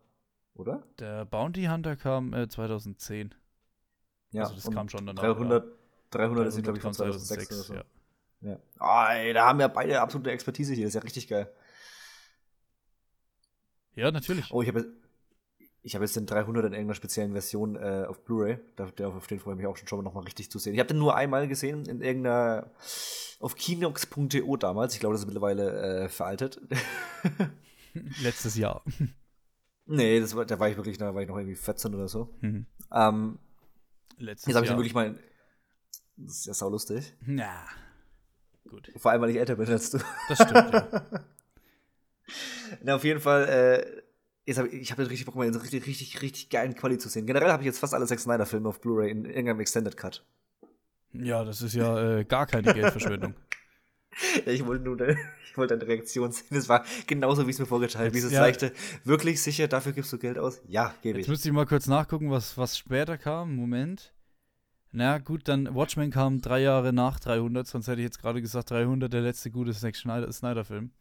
[0.56, 0.84] oder?
[1.00, 3.36] Der Bounty Hunter kam äh, 2010.
[4.32, 5.22] Ja, also das kam schon danach.
[5.22, 5.78] 300, 300,
[6.12, 8.48] 300 ist, glaube ich, von 2006, 2006 oder so.
[8.48, 8.52] Ja.
[8.52, 8.60] ja.
[8.80, 11.52] Oh, ey, da haben wir beide absolute Expertise hier, das ist ja richtig geil.
[13.96, 14.52] Ja, natürlich.
[14.52, 14.86] Oh, ich habe
[15.86, 18.58] ich habe jetzt den 300 in irgendeiner speziellen Version äh, auf Blu-ray.
[18.78, 20.74] Auf den freue ich mich auch schon, schon noch mal richtig zu sehen.
[20.74, 22.72] Ich habe den nur einmal gesehen in irgendeiner
[23.40, 24.96] auf kinox.de damals.
[24.96, 26.60] Ich glaube, das ist mittlerweile äh, veraltet.
[28.24, 28.84] Letztes Jahr.
[29.86, 32.36] Nee, das war, da war ich wirklich, da war ich noch irgendwie 14 oder so.
[32.42, 32.66] Mhm.
[32.92, 33.38] Ähm,
[34.18, 34.80] Letztes jetzt habe ich Jahr.
[34.80, 35.20] wirklich mal.
[36.18, 37.14] Das ist ja saulustig.
[37.22, 37.68] Na.
[38.68, 38.92] Gut.
[38.98, 40.00] Vor allem, weil ich älter bin als du.
[40.30, 41.06] Das stimmt, ja.
[42.84, 44.02] Na, auf jeden Fall, äh,
[44.46, 47.00] Jetzt hab, ich habe jetzt richtig Bock, mal in so richtig, richtig, richtig geilen Quali
[47.00, 47.26] zu sehen.
[47.26, 50.24] Generell habe ich jetzt fast alle Zack Snyder-Filme auf Blu-ray in irgendeinem Extended Cut.
[51.14, 53.34] Ja, das ist ja äh, gar keine Geldverschwendung.
[54.46, 55.18] ja, ich wollte nur deine,
[55.50, 56.46] ich wollte deine Reaktion sehen.
[56.52, 58.12] Das war genauso, wie es mir vorgestellt habe.
[58.12, 58.72] Dieses ja, leichte,
[59.04, 60.62] wirklich sicher, dafür gibst du Geld aus?
[60.68, 61.26] Ja, gebe ich.
[61.26, 63.56] Jetzt müsste ich mal kurz nachgucken, was, was später kam.
[63.56, 64.14] Moment.
[64.92, 68.70] Na gut, dann Watchmen kam drei Jahre nach 300, sonst hätte ich jetzt gerade gesagt
[68.70, 70.92] 300, der letzte gute Zack Snyder-Film.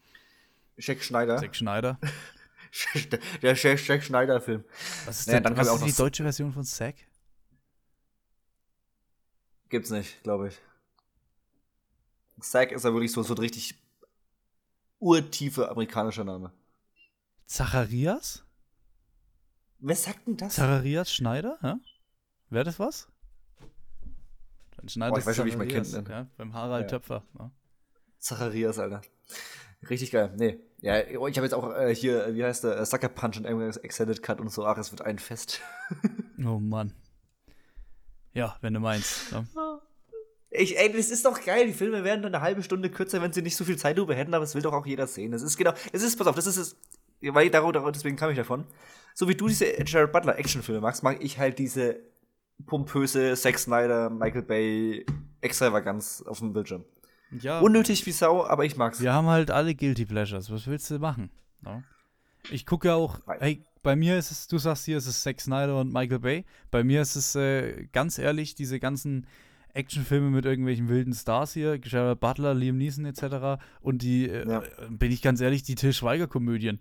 [0.81, 1.39] Zack Schneider.
[1.39, 1.99] Zack Schneider.
[3.43, 4.65] der Jack Schneider-Film.
[5.07, 6.97] Was ist, denn, naja, was ist die deutsche Version von Zack?
[9.69, 10.61] Gibt's nicht, glaube ich.
[12.41, 13.81] Zack ist ja wirklich so, so ein richtig
[14.99, 16.53] urtiefe amerikanischer Name.
[17.47, 18.45] Zacharias?
[19.79, 20.55] Wer sagt denn das?
[20.55, 21.59] Zacharias Schneider?
[21.63, 21.79] Ja?
[22.51, 23.09] Wäre das was?
[24.77, 26.11] Dann Schneider oh, ich weiß schon, wie ich mein Kind nenne.
[26.11, 26.99] Ja, beim Harald ja.
[26.99, 27.25] Töpfer.
[27.39, 27.51] Ja.
[28.19, 29.03] Zacharias, Alter.
[29.89, 30.33] Richtig geil.
[30.37, 30.59] Nee.
[30.81, 33.79] Ja, ich habe jetzt auch äh, hier, wie heißt der, äh, Sucker Punch und irgendwas
[33.79, 34.67] Extended Cut und so.
[34.67, 35.61] Ach, es wird ein Fest.
[36.45, 36.93] oh Mann.
[38.33, 39.33] Ja, wenn du meinst.
[39.33, 39.45] Ja.
[40.51, 41.67] Ich, ey, das ist doch geil.
[41.67, 44.15] Die Filme werden dann eine halbe Stunde kürzer, wenn sie nicht so viel Zeit über
[44.15, 45.33] hätten, aber es will doch auch jeder sehen.
[45.33, 46.77] Das ist genau, es ist, pass auf, das ist es,
[47.23, 48.65] weil darüber, deswegen kam ich davon.
[49.15, 52.01] So wie du diese Jared Butler Actionfilme magst, mag ich halt diese
[52.67, 55.07] pompöse Zack Snyder, Michael Bay
[55.41, 56.85] Extravaganz auf dem Bildschirm.
[57.31, 59.01] Ja, Unnötig wie Sau, aber ich mag's.
[59.01, 60.51] Wir haben halt alle Guilty Pleasures.
[60.51, 61.31] Was willst du machen?
[61.63, 61.83] No?
[62.51, 65.41] Ich gucke ja auch, hey, bei mir ist es, du sagst hier, ist es Zack
[65.41, 66.45] Snyder und Michael Bay.
[66.71, 69.27] Bei mir ist es äh, ganz ehrlich, diese ganzen
[69.73, 73.63] Actionfilme mit irgendwelchen wilden Stars hier, Gerard Butler, Liam Neeson etc.
[73.81, 74.63] Und die, äh, ja.
[74.89, 76.81] bin ich ganz ehrlich, die Till Schweiger-Komödien.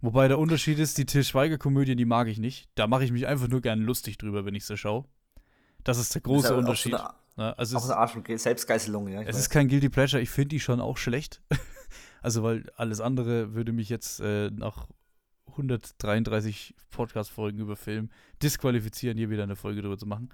[0.00, 2.70] Wobei der Unterschied ist, die Till Schweiger-Komödien, die mag ich nicht.
[2.74, 5.04] Da mache ich mich einfach nur gerne lustig drüber, wenn ich sie schaue.
[5.84, 6.92] Das ist der große ist Unterschied.
[6.92, 7.04] So
[7.40, 7.58] Ne?
[7.58, 9.22] Also auch eine Art von Selbstgeißelung, ja.
[9.22, 9.38] Es weiß.
[9.38, 11.40] ist kein Guilty Pleasure, ich finde die schon auch schlecht.
[12.22, 14.86] also, weil alles andere würde mich jetzt äh, nach
[15.46, 18.10] 133 Podcast-Folgen über Film
[18.42, 20.28] disqualifizieren, hier wieder eine Folge drüber zu machen.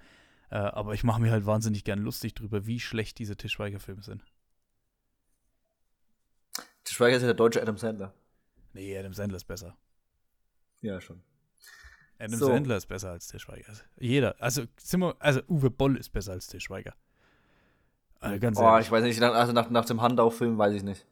[0.49, 4.25] Äh, aber ich mache mir halt wahnsinnig gern lustig drüber, wie schlecht diese Tischweiger-Filme sind.
[6.83, 8.13] Tischweiger ist ja der deutsche Adam Sandler.
[8.73, 9.77] Nee, Adam Sandler ist besser.
[10.81, 11.23] Ja, schon.
[12.19, 12.47] Adam so.
[12.47, 13.73] Sandler ist besser als Tischweiger.
[13.99, 14.35] Jeder.
[14.39, 16.93] Also, wir, also Uwe Boll ist besser als Tischweiger.
[18.19, 21.05] Also ganz oh, ich weiß nicht, also nach, nach dem Handau-Film weiß ich nicht.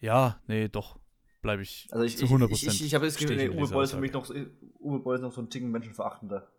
[0.00, 0.98] Ja, nee, doch.
[1.42, 2.52] Bleibe ich also ich, zu 100%.
[2.52, 4.30] Ich, ich, ich habe das Gefühl, nee, Uwe Boll ist für mich noch,
[4.80, 6.50] Uwe Boll ist noch so ein Ticken menschenverachtender.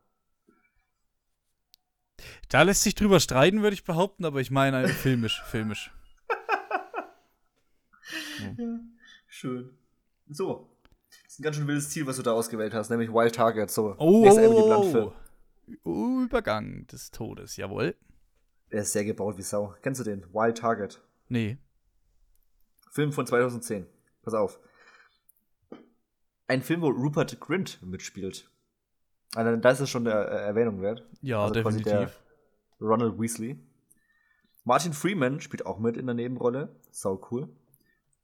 [2.50, 5.92] Da lässt sich drüber streiten, würde ich behaupten, aber ich meine filmisch, filmisch.
[8.58, 8.80] ja.
[9.28, 9.76] Schön.
[10.28, 10.75] So,
[11.36, 13.70] ist ein ganz schön wildes Ziel, was du da ausgewählt hast, nämlich Wild Target.
[13.70, 15.12] So, oh, oh,
[15.84, 16.22] oh.
[16.24, 17.94] Übergang des Todes, jawohl.
[18.72, 19.76] Der ist sehr gebaut wie Sau.
[19.82, 20.24] Kennst du den?
[20.34, 21.02] Wild Target.
[21.28, 21.58] Nee.
[22.90, 23.86] Film von 2010.
[24.24, 24.60] Pass auf.
[26.48, 28.50] Ein Film, wo Rupert Grint mitspielt.
[29.36, 31.06] Also, da ist es schon eine äh, Erwähnung wert.
[31.22, 32.18] Ja, also definitiv.
[32.80, 33.60] Ronald Weasley.
[34.64, 36.80] Martin Freeman spielt auch mit in der Nebenrolle.
[36.92, 37.50] Sau cool.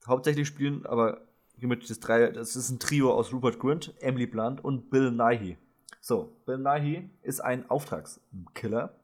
[0.08, 1.28] Hauptsächlich spielen aber
[1.62, 5.58] hiermit das drei, das ist ein Trio aus Rupert Grint, Emily Blunt und Bill Nighy.
[6.02, 8.96] So, Bill Nighy ist ein Auftragskiller,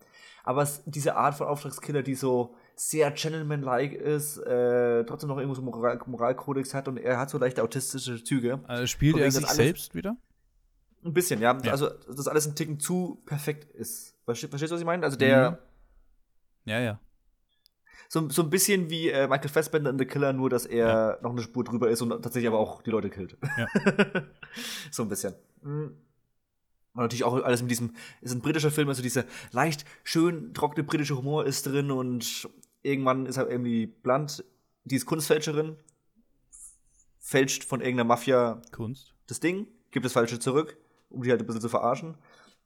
[0.43, 5.53] aber es, diese Art von Auftragskiller, die so sehr gentleman-like ist, äh, trotzdem noch irgendwo
[5.53, 8.60] so Moral Moralkodex hat und er hat so leicht autistische Züge.
[8.68, 10.18] Also spielt er sich selbst wieder?
[11.05, 11.55] Ein bisschen, ja.
[11.64, 11.72] Ja.
[11.72, 14.16] Also, dass alles ein Ticken zu perfekt ist.
[14.26, 15.03] Verstehst, du, was ich meine?
[15.03, 15.58] Also, der, Mhm.
[16.66, 16.99] Ja, ja.
[18.10, 21.32] So, so ein bisschen wie äh, Michael Fassbender in The Killer, nur dass er noch
[21.32, 23.38] eine Spur drüber ist und tatsächlich aber auch die Leute killt.
[23.58, 23.68] Ja.
[24.91, 25.36] so ein bisschen.
[25.62, 25.97] Mhm.
[26.93, 30.84] Und natürlich auch alles mit diesem, ist ein britischer Film, also dieser leicht schön trockene
[30.84, 32.49] britische Humor ist drin und
[32.82, 34.43] irgendwann ist halt irgendwie Blunt,
[34.84, 35.76] die ist Kunstfälscherin,
[37.20, 39.14] fälscht von irgendeiner Mafia Kunst.
[39.28, 40.78] das Ding, gibt das Falsche zurück,
[41.10, 42.16] um die halt ein bisschen zu verarschen.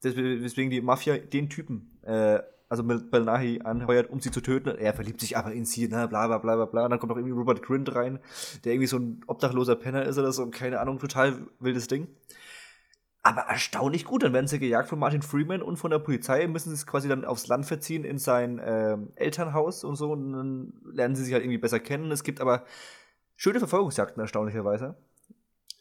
[0.04, 2.40] Deswegen deswegen die Mafia den Typen, äh,
[2.72, 4.70] also Mel- Belnahi anheuert, um sie zu töten.
[4.70, 6.84] Er verliebt sich aber in sie, ne, bla bla bla bla bla.
[6.86, 8.20] Und dann kommt auch irgendwie Robert Grint rein,
[8.64, 12.08] der irgendwie so ein obdachloser Penner ist oder so, keine Ahnung, total wildes Ding.
[13.24, 14.24] Aber erstaunlich gut.
[14.24, 17.24] Dann werden sie gejagt von Martin Freeman und von der Polizei, müssen sie quasi dann
[17.26, 20.12] aufs Land verziehen in sein ähm, Elternhaus und so.
[20.12, 22.12] Und dann lernen sie sich halt irgendwie besser kennen.
[22.12, 22.66] Es gibt aber
[23.36, 24.96] schöne Verfolgungsjagden, erstaunlicherweise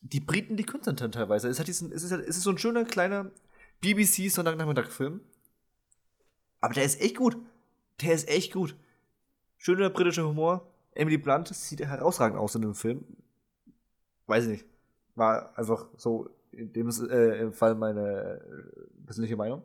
[0.02, 1.48] die Briten, die können dann teilweise.
[1.48, 3.30] Es, hat diesen, es, ist, halt- es ist so ein schöner kleiner
[3.80, 5.20] BBC Sonntagnachmittag-Film.
[6.60, 7.36] Aber der ist echt gut.
[8.00, 8.76] Der ist echt gut.
[9.56, 10.66] Schöner britischer Humor.
[10.92, 13.04] Emily Blunt sieht herausragend aus in dem Film.
[14.26, 14.66] Weiß ich nicht.
[15.14, 19.62] War einfach so in dem äh, im Fall meine äh, persönliche Meinung.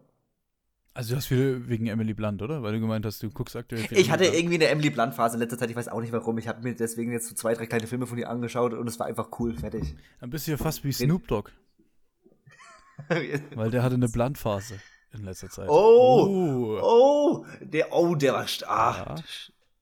[0.93, 2.64] Also du hast wieder wegen Emily Blunt, oder?
[2.64, 4.39] Weil du gemeint hast, du guckst aktuell viel Ich hatte Emily Blunt.
[4.39, 6.38] irgendwie eine Emily Blunt-Phase in letzter Zeit, ich weiß auch nicht warum.
[6.38, 8.98] Ich habe mir deswegen jetzt so zwei, drei kleine Filme von ihr angeschaut und es
[8.98, 9.96] war einfach cool, fertig.
[10.22, 11.52] Dann bist du ja fast wie Snoop Dogg,
[13.56, 14.80] weil der hatte eine Blunt-Phase
[15.12, 15.70] in letzter Zeit.
[15.70, 16.28] Oh!
[16.28, 16.80] Oh.
[16.82, 19.16] Oh, der, oh, der war ah, Ja.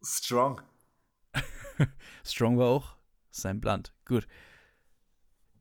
[0.01, 0.61] strong.
[2.23, 2.95] Strong war auch
[3.31, 3.93] sein Blunt.
[4.05, 4.27] Gut.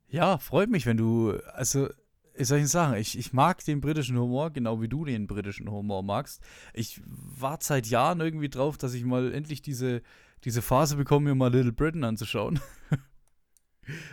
[0.07, 1.89] Ja, freut mich, wenn du, also,
[2.35, 5.69] ich soll ich sagen, ich, ich mag den britischen Humor, genau wie du den britischen
[5.69, 6.41] Humor magst.
[6.73, 10.01] Ich warte seit Jahren irgendwie drauf, dass ich mal endlich diese,
[10.43, 12.59] diese Phase bekomme, mir mal Little Britain anzuschauen.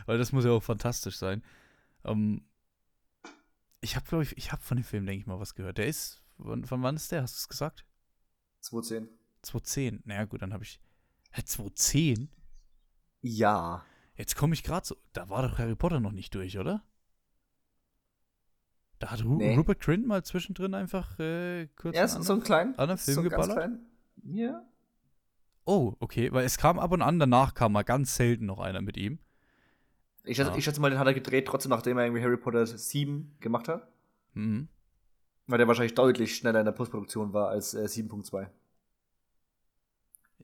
[0.07, 1.42] Weil das muss ja auch fantastisch sein.
[2.05, 2.42] Ähm,
[3.80, 5.78] ich habe, glaube ich, ich habe von dem Film, denke ich mal, was gehört.
[5.78, 7.22] Der ist, von, von wann ist der?
[7.22, 7.86] Hast du es gesagt?
[8.60, 9.08] 210.
[9.42, 10.02] 2010.
[10.04, 10.80] Naja, gut, dann habe ich.
[11.32, 12.30] Hä, 2010?
[13.22, 13.84] Ja.
[14.16, 14.96] Jetzt komme ich gerade so.
[15.12, 16.84] Da war doch Harry Potter noch nicht durch, oder?
[18.98, 19.56] Da hat Ru Nee.
[19.56, 21.96] Rupert Grint mal zwischendrin einfach äh, kurz.
[21.96, 22.78] Ja, so, einen kleinen.
[22.78, 23.56] anderen Film so geballert?
[23.56, 23.86] kleinen.
[24.22, 24.62] Ja.
[25.64, 28.82] Oh, okay, weil es kam ab und an, danach kam mal ganz selten noch einer
[28.82, 29.18] mit ihm.
[30.24, 30.56] Ich schätze, Ja.
[30.56, 33.68] ich schätze mal, den hat er gedreht, trotzdem nachdem er irgendwie Harry Potter 7 gemacht
[33.68, 33.88] hat.
[34.34, 34.68] Mhm.
[35.46, 38.48] Weil der wahrscheinlich deutlich schneller in der Postproduktion war als äh, 7.2.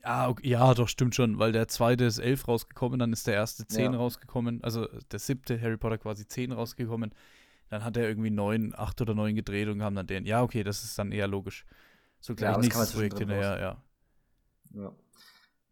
[0.03, 3.35] Ja, okay, ja, doch, stimmt schon, weil der zweite ist 11 rausgekommen, dann ist der
[3.35, 3.99] erste 10 Ja.
[3.99, 7.13] rausgekommen, also der siebte Harry Potter quasi 10 rausgekommen.
[7.69, 10.25] Dann hat er irgendwie 9, 8 oder 9 gedreht und kam dann den.
[10.25, 11.67] Ja, okay, das ist dann eher logisch.
[12.21, 13.83] So gleich man nächstes Projekt hinterher, ja.
[14.81, 14.93] Ja.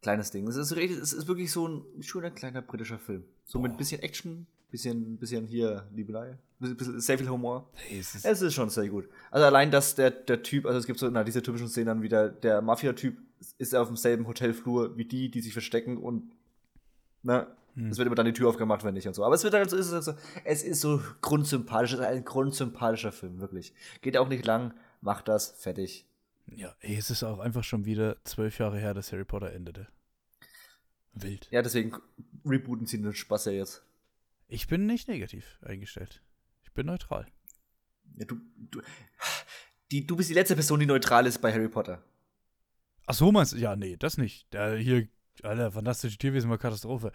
[0.05, 0.47] Kleines Ding.
[0.47, 3.25] Es ist, es ist wirklich so ein schöner kleiner britischer Film.
[3.47, 3.79] So mit Boah.
[3.79, 7.71] bisschen Action, bisschen, bisschen hier Liebelei, bisschen, sehr viel Humor.
[7.73, 9.09] Hey, es ist, Es ist schon sehr gut.
[9.31, 12.03] Also allein, dass der, der Typ, also es gibt so na, diese typischen Szenen dann
[12.03, 13.17] wieder, der Mafia-Typ
[13.57, 16.31] ist auf demselben Hotelflur wie die, die sich verstecken und
[17.23, 17.47] ne,
[17.77, 17.89] Hm.
[17.89, 19.25] es wird immer dann die Tür aufgemacht, wenn nicht und so.
[19.25, 20.13] Aber es wird halt so, es ist, halt so,
[20.45, 23.73] es ist so grundsympathisch, es ist ein grundsympathischer Film, wirklich.
[24.01, 26.07] Geht auch nicht lang, macht das, fertig.
[26.47, 29.89] Ja, ey, es ist auch einfach schon wieder zwölf Jahre her, dass Harry Potter endete.
[31.13, 31.49] Wild.
[31.51, 31.97] Ja, deswegen
[32.45, 33.83] rebooten sie den Spaß ja jetzt.
[34.49, 36.23] Ich bin nicht negativ eingestellt.
[36.63, 37.27] Ich bin neutral.
[38.17, 38.83] Ja, du, du,
[39.91, 42.03] die, du bist die letzte Person, die neutral ist bei Harry Potter.
[43.07, 43.57] Ach so meinst du?
[43.57, 44.53] Ja, nee, das nicht.
[44.53, 45.09] Der hier,
[45.43, 47.13] Alter, fantastische Tierwesen war Katastrophe.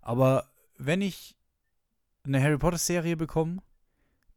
[0.00, 1.36] Aber wenn ich
[2.24, 3.62] eine Harry Potter Serie bekomme,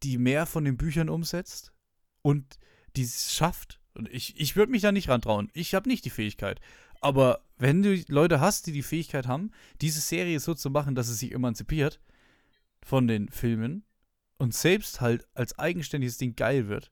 [0.01, 1.73] die mehr von den Büchern umsetzt
[2.21, 2.59] und
[2.95, 5.49] die es schafft, und ich, ich würde mich da nicht rantrauen.
[5.53, 6.59] Ich habe nicht die Fähigkeit.
[7.01, 11.09] Aber wenn du Leute hast, die die Fähigkeit haben, diese Serie so zu machen, dass
[11.09, 11.99] es sich emanzipiert
[12.81, 13.83] von den Filmen
[14.37, 16.91] und selbst halt als eigenständiges Ding geil wird,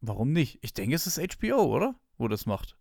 [0.00, 0.58] warum nicht?
[0.62, 1.94] Ich denke, es ist HBO, oder?
[2.18, 2.76] Wo das macht.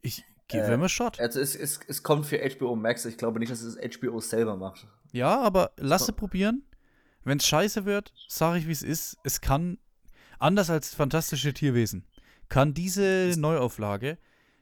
[0.00, 1.20] Ich gebe Äh, a shot.
[1.20, 3.04] Also es, es, es kommt für HBO Max.
[3.04, 4.86] Ich glaube nicht, dass es HBO selber macht.
[5.12, 6.06] Ja, aber lass So.
[6.06, 6.64] sie probieren.
[7.24, 9.16] Wenn es scheiße wird, sage ich, wie es ist.
[9.22, 9.78] Es kann,
[10.42, 12.04] anders als fantastische Tierwesen,
[12.48, 14.18] kann diese Neuauflage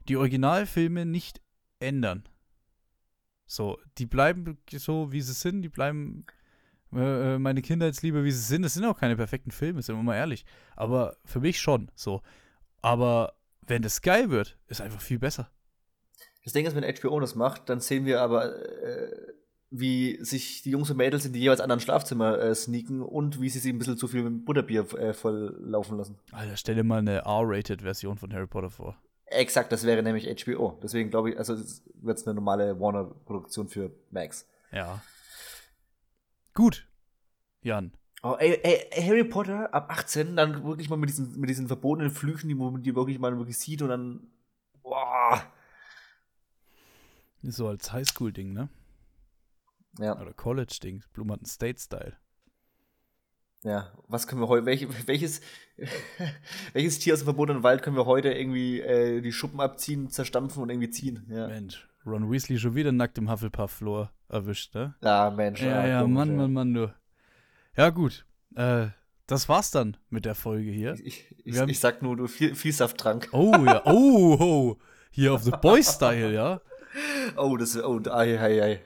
[0.09, 1.41] die Originalfilme nicht
[1.78, 2.24] ändern.
[3.47, 5.62] So, die bleiben so, wie sie sind.
[5.62, 6.24] Die bleiben
[6.93, 8.62] äh, äh, meine Kindheitsliebe, wie sie sind.
[8.62, 10.45] Das sind auch keine perfekten Filme, sind wir mal ehrlich.
[10.76, 12.22] Aber für mich schon so.
[12.81, 13.35] Aber
[13.66, 15.51] wenn das geil wird, ist einfach viel besser.
[16.45, 19.33] Das Ding ist, wenn HBO das macht, dann sehen wir aber, äh,
[19.71, 23.49] wie sich die Jungs und Mädels in die jeweils anderen Schlafzimmer äh, sneaken und wie
[23.49, 26.18] sie sich ein bisschen zu viel mit Butterbier äh, voll laufen lassen.
[26.33, 28.97] Alter, stell dir mal eine R-Rated-Version von Harry Potter vor.
[29.27, 30.79] Exakt, das wäre nämlich HBO.
[30.83, 34.49] Deswegen glaube ich, also wird es eine normale Warner-Produktion für Max.
[34.73, 35.01] Ja.
[36.53, 36.89] Gut.
[37.62, 37.93] Jan.
[38.23, 42.11] Oh, ey, ey, Harry Potter ab 18, dann wirklich mal mit diesen, mit diesen verbotenen
[42.11, 44.27] Flüchen, die man die wirklich mal wirklich sieht und dann.
[44.83, 45.43] Boah.
[47.43, 48.68] So als Highschool-Ding, ne?
[49.99, 50.20] Ja.
[50.20, 51.03] Oder College-Ding.
[51.12, 52.16] Blumerton State-Style.
[53.62, 55.43] Ja, was können wir heute, welch, welches,
[56.72, 60.62] welches Tier aus dem verbotenen Wald können wir heute irgendwie äh, die Schuppen abziehen, zerstampfen
[60.62, 61.26] und irgendwie ziehen?
[61.28, 61.47] Ja.
[61.47, 64.95] Mensch, Ron Weasley schon wieder nackt im Hufflepuff-Floor erwischt, ne?
[65.03, 65.61] Ja, Mensch.
[65.61, 66.95] Ja, ja, komisch, Mann, Mann, Mann, du.
[67.76, 68.24] Ja, gut.
[68.55, 68.88] Äh,
[69.26, 70.95] das war's dann mit der Folge hier.
[70.95, 73.28] Ich, ich, ich sag nur, du viel, viel Safttrank.
[73.32, 73.82] Oh, ja.
[73.86, 74.78] Oh, oh.
[75.11, 76.61] Hier auf The Boy-Style, ja?
[77.36, 78.80] Oh, das oh, ei, ei, ei.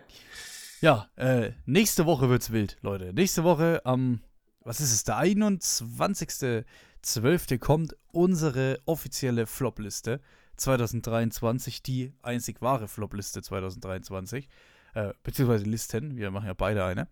[0.80, 3.12] Ja, äh, nächste Woche wird's wild, Leute.
[3.12, 4.20] Nächste Woche am,
[4.60, 7.58] was ist es, der 21.12.
[7.58, 10.20] kommt unsere offizielle Flopliste
[10.56, 14.48] 2023, die einzig wahre Flopliste 2023,
[14.94, 17.08] äh, beziehungsweise Listen, wir machen ja beide eine.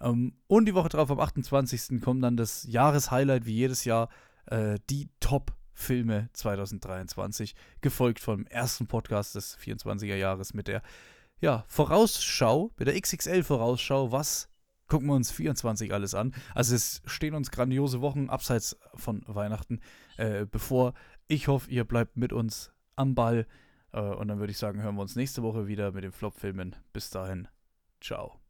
[0.00, 2.00] Ähm, und die Woche drauf, am 28.
[2.00, 4.08] kommt dann das Jahreshighlight, wie jedes Jahr,
[4.46, 10.82] äh, die Top-Filme 2023, gefolgt vom ersten Podcast des 24er Jahres mit der
[11.40, 14.48] ja, Vorausschau, mit der XXL-Vorausschau, was
[14.86, 16.34] gucken wir uns 24 alles an.
[16.54, 19.80] Also es stehen uns grandiose Wochen abseits von Weihnachten
[20.16, 20.94] äh, bevor.
[21.26, 23.46] Ich hoffe, ihr bleibt mit uns am Ball.
[23.92, 26.76] Äh, und dann würde ich sagen, hören wir uns nächste Woche wieder mit den Flop-Filmen.
[26.92, 27.48] Bis dahin,
[28.00, 28.43] ciao.